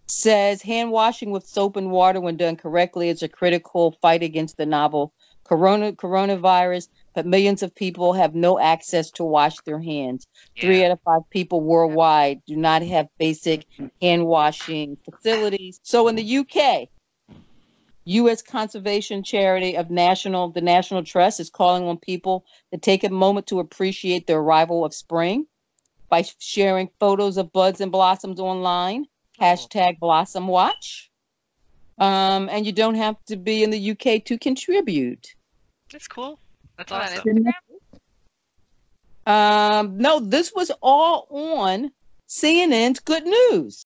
[0.08, 4.58] says hand washing with soap and water, when done correctly, is a critical fight against
[4.58, 5.14] the novel
[5.44, 6.88] corona coronavirus.
[7.16, 10.28] But millions of people have no access to wash their hands.
[10.60, 13.66] Three out of five people worldwide do not have basic
[14.02, 15.80] hand washing facilities.
[15.84, 16.88] So in the UK,
[18.06, 18.42] U.S.
[18.42, 23.48] Conservation Charity of National, the National Trust is calling on people to take a moment
[23.48, 25.46] to appreciate the arrival of spring
[26.10, 29.06] by sharing photos of buds and blossoms online.
[29.40, 31.10] Hashtag Blossom Watch.
[31.98, 35.36] Um, and you don't have to be in the UK to contribute.
[35.92, 36.40] That's cool.
[36.78, 37.48] That's On awesome.
[39.26, 41.92] Um, no, this was all on
[42.28, 43.86] CNN's Good News.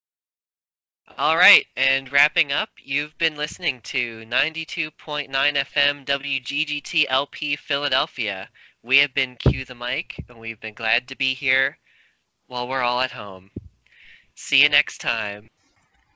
[1.16, 8.50] All right, and wrapping up, you've been listening to 92.9 FM WGGT LP Philadelphia.
[8.82, 11.78] We have been Cue the Mic, and we've been glad to be here
[12.48, 13.52] while we're all at home.
[14.34, 15.52] See you next time.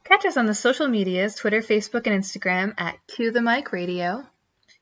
[0.04, 4.26] Catch us on the social medias Twitter, Facebook, and Instagram at Cue the Mic Radio.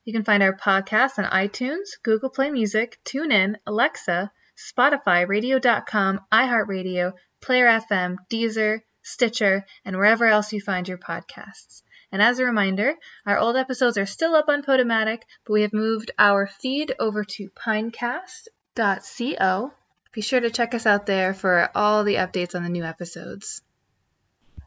[0.06, 7.14] You can find our podcast on iTunes, Google Play Music, TuneIn, Alexa, Spotify, Radio.com, iHeartRadio,
[7.42, 11.84] Player FM, Deezer, Stitcher, and wherever else you find your podcasts.
[12.12, 12.96] And as a reminder,
[13.26, 17.24] our old episodes are still up on Podomatic, but we have moved our feed over
[17.24, 19.74] to Pinecast www.co.
[20.12, 23.62] Be sure to check us out there for all the updates on the new episodes.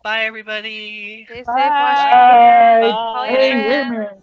[0.02, 1.24] Bye, everybody.
[1.24, 2.80] Stay safe, Bye.
[2.82, 4.18] wash your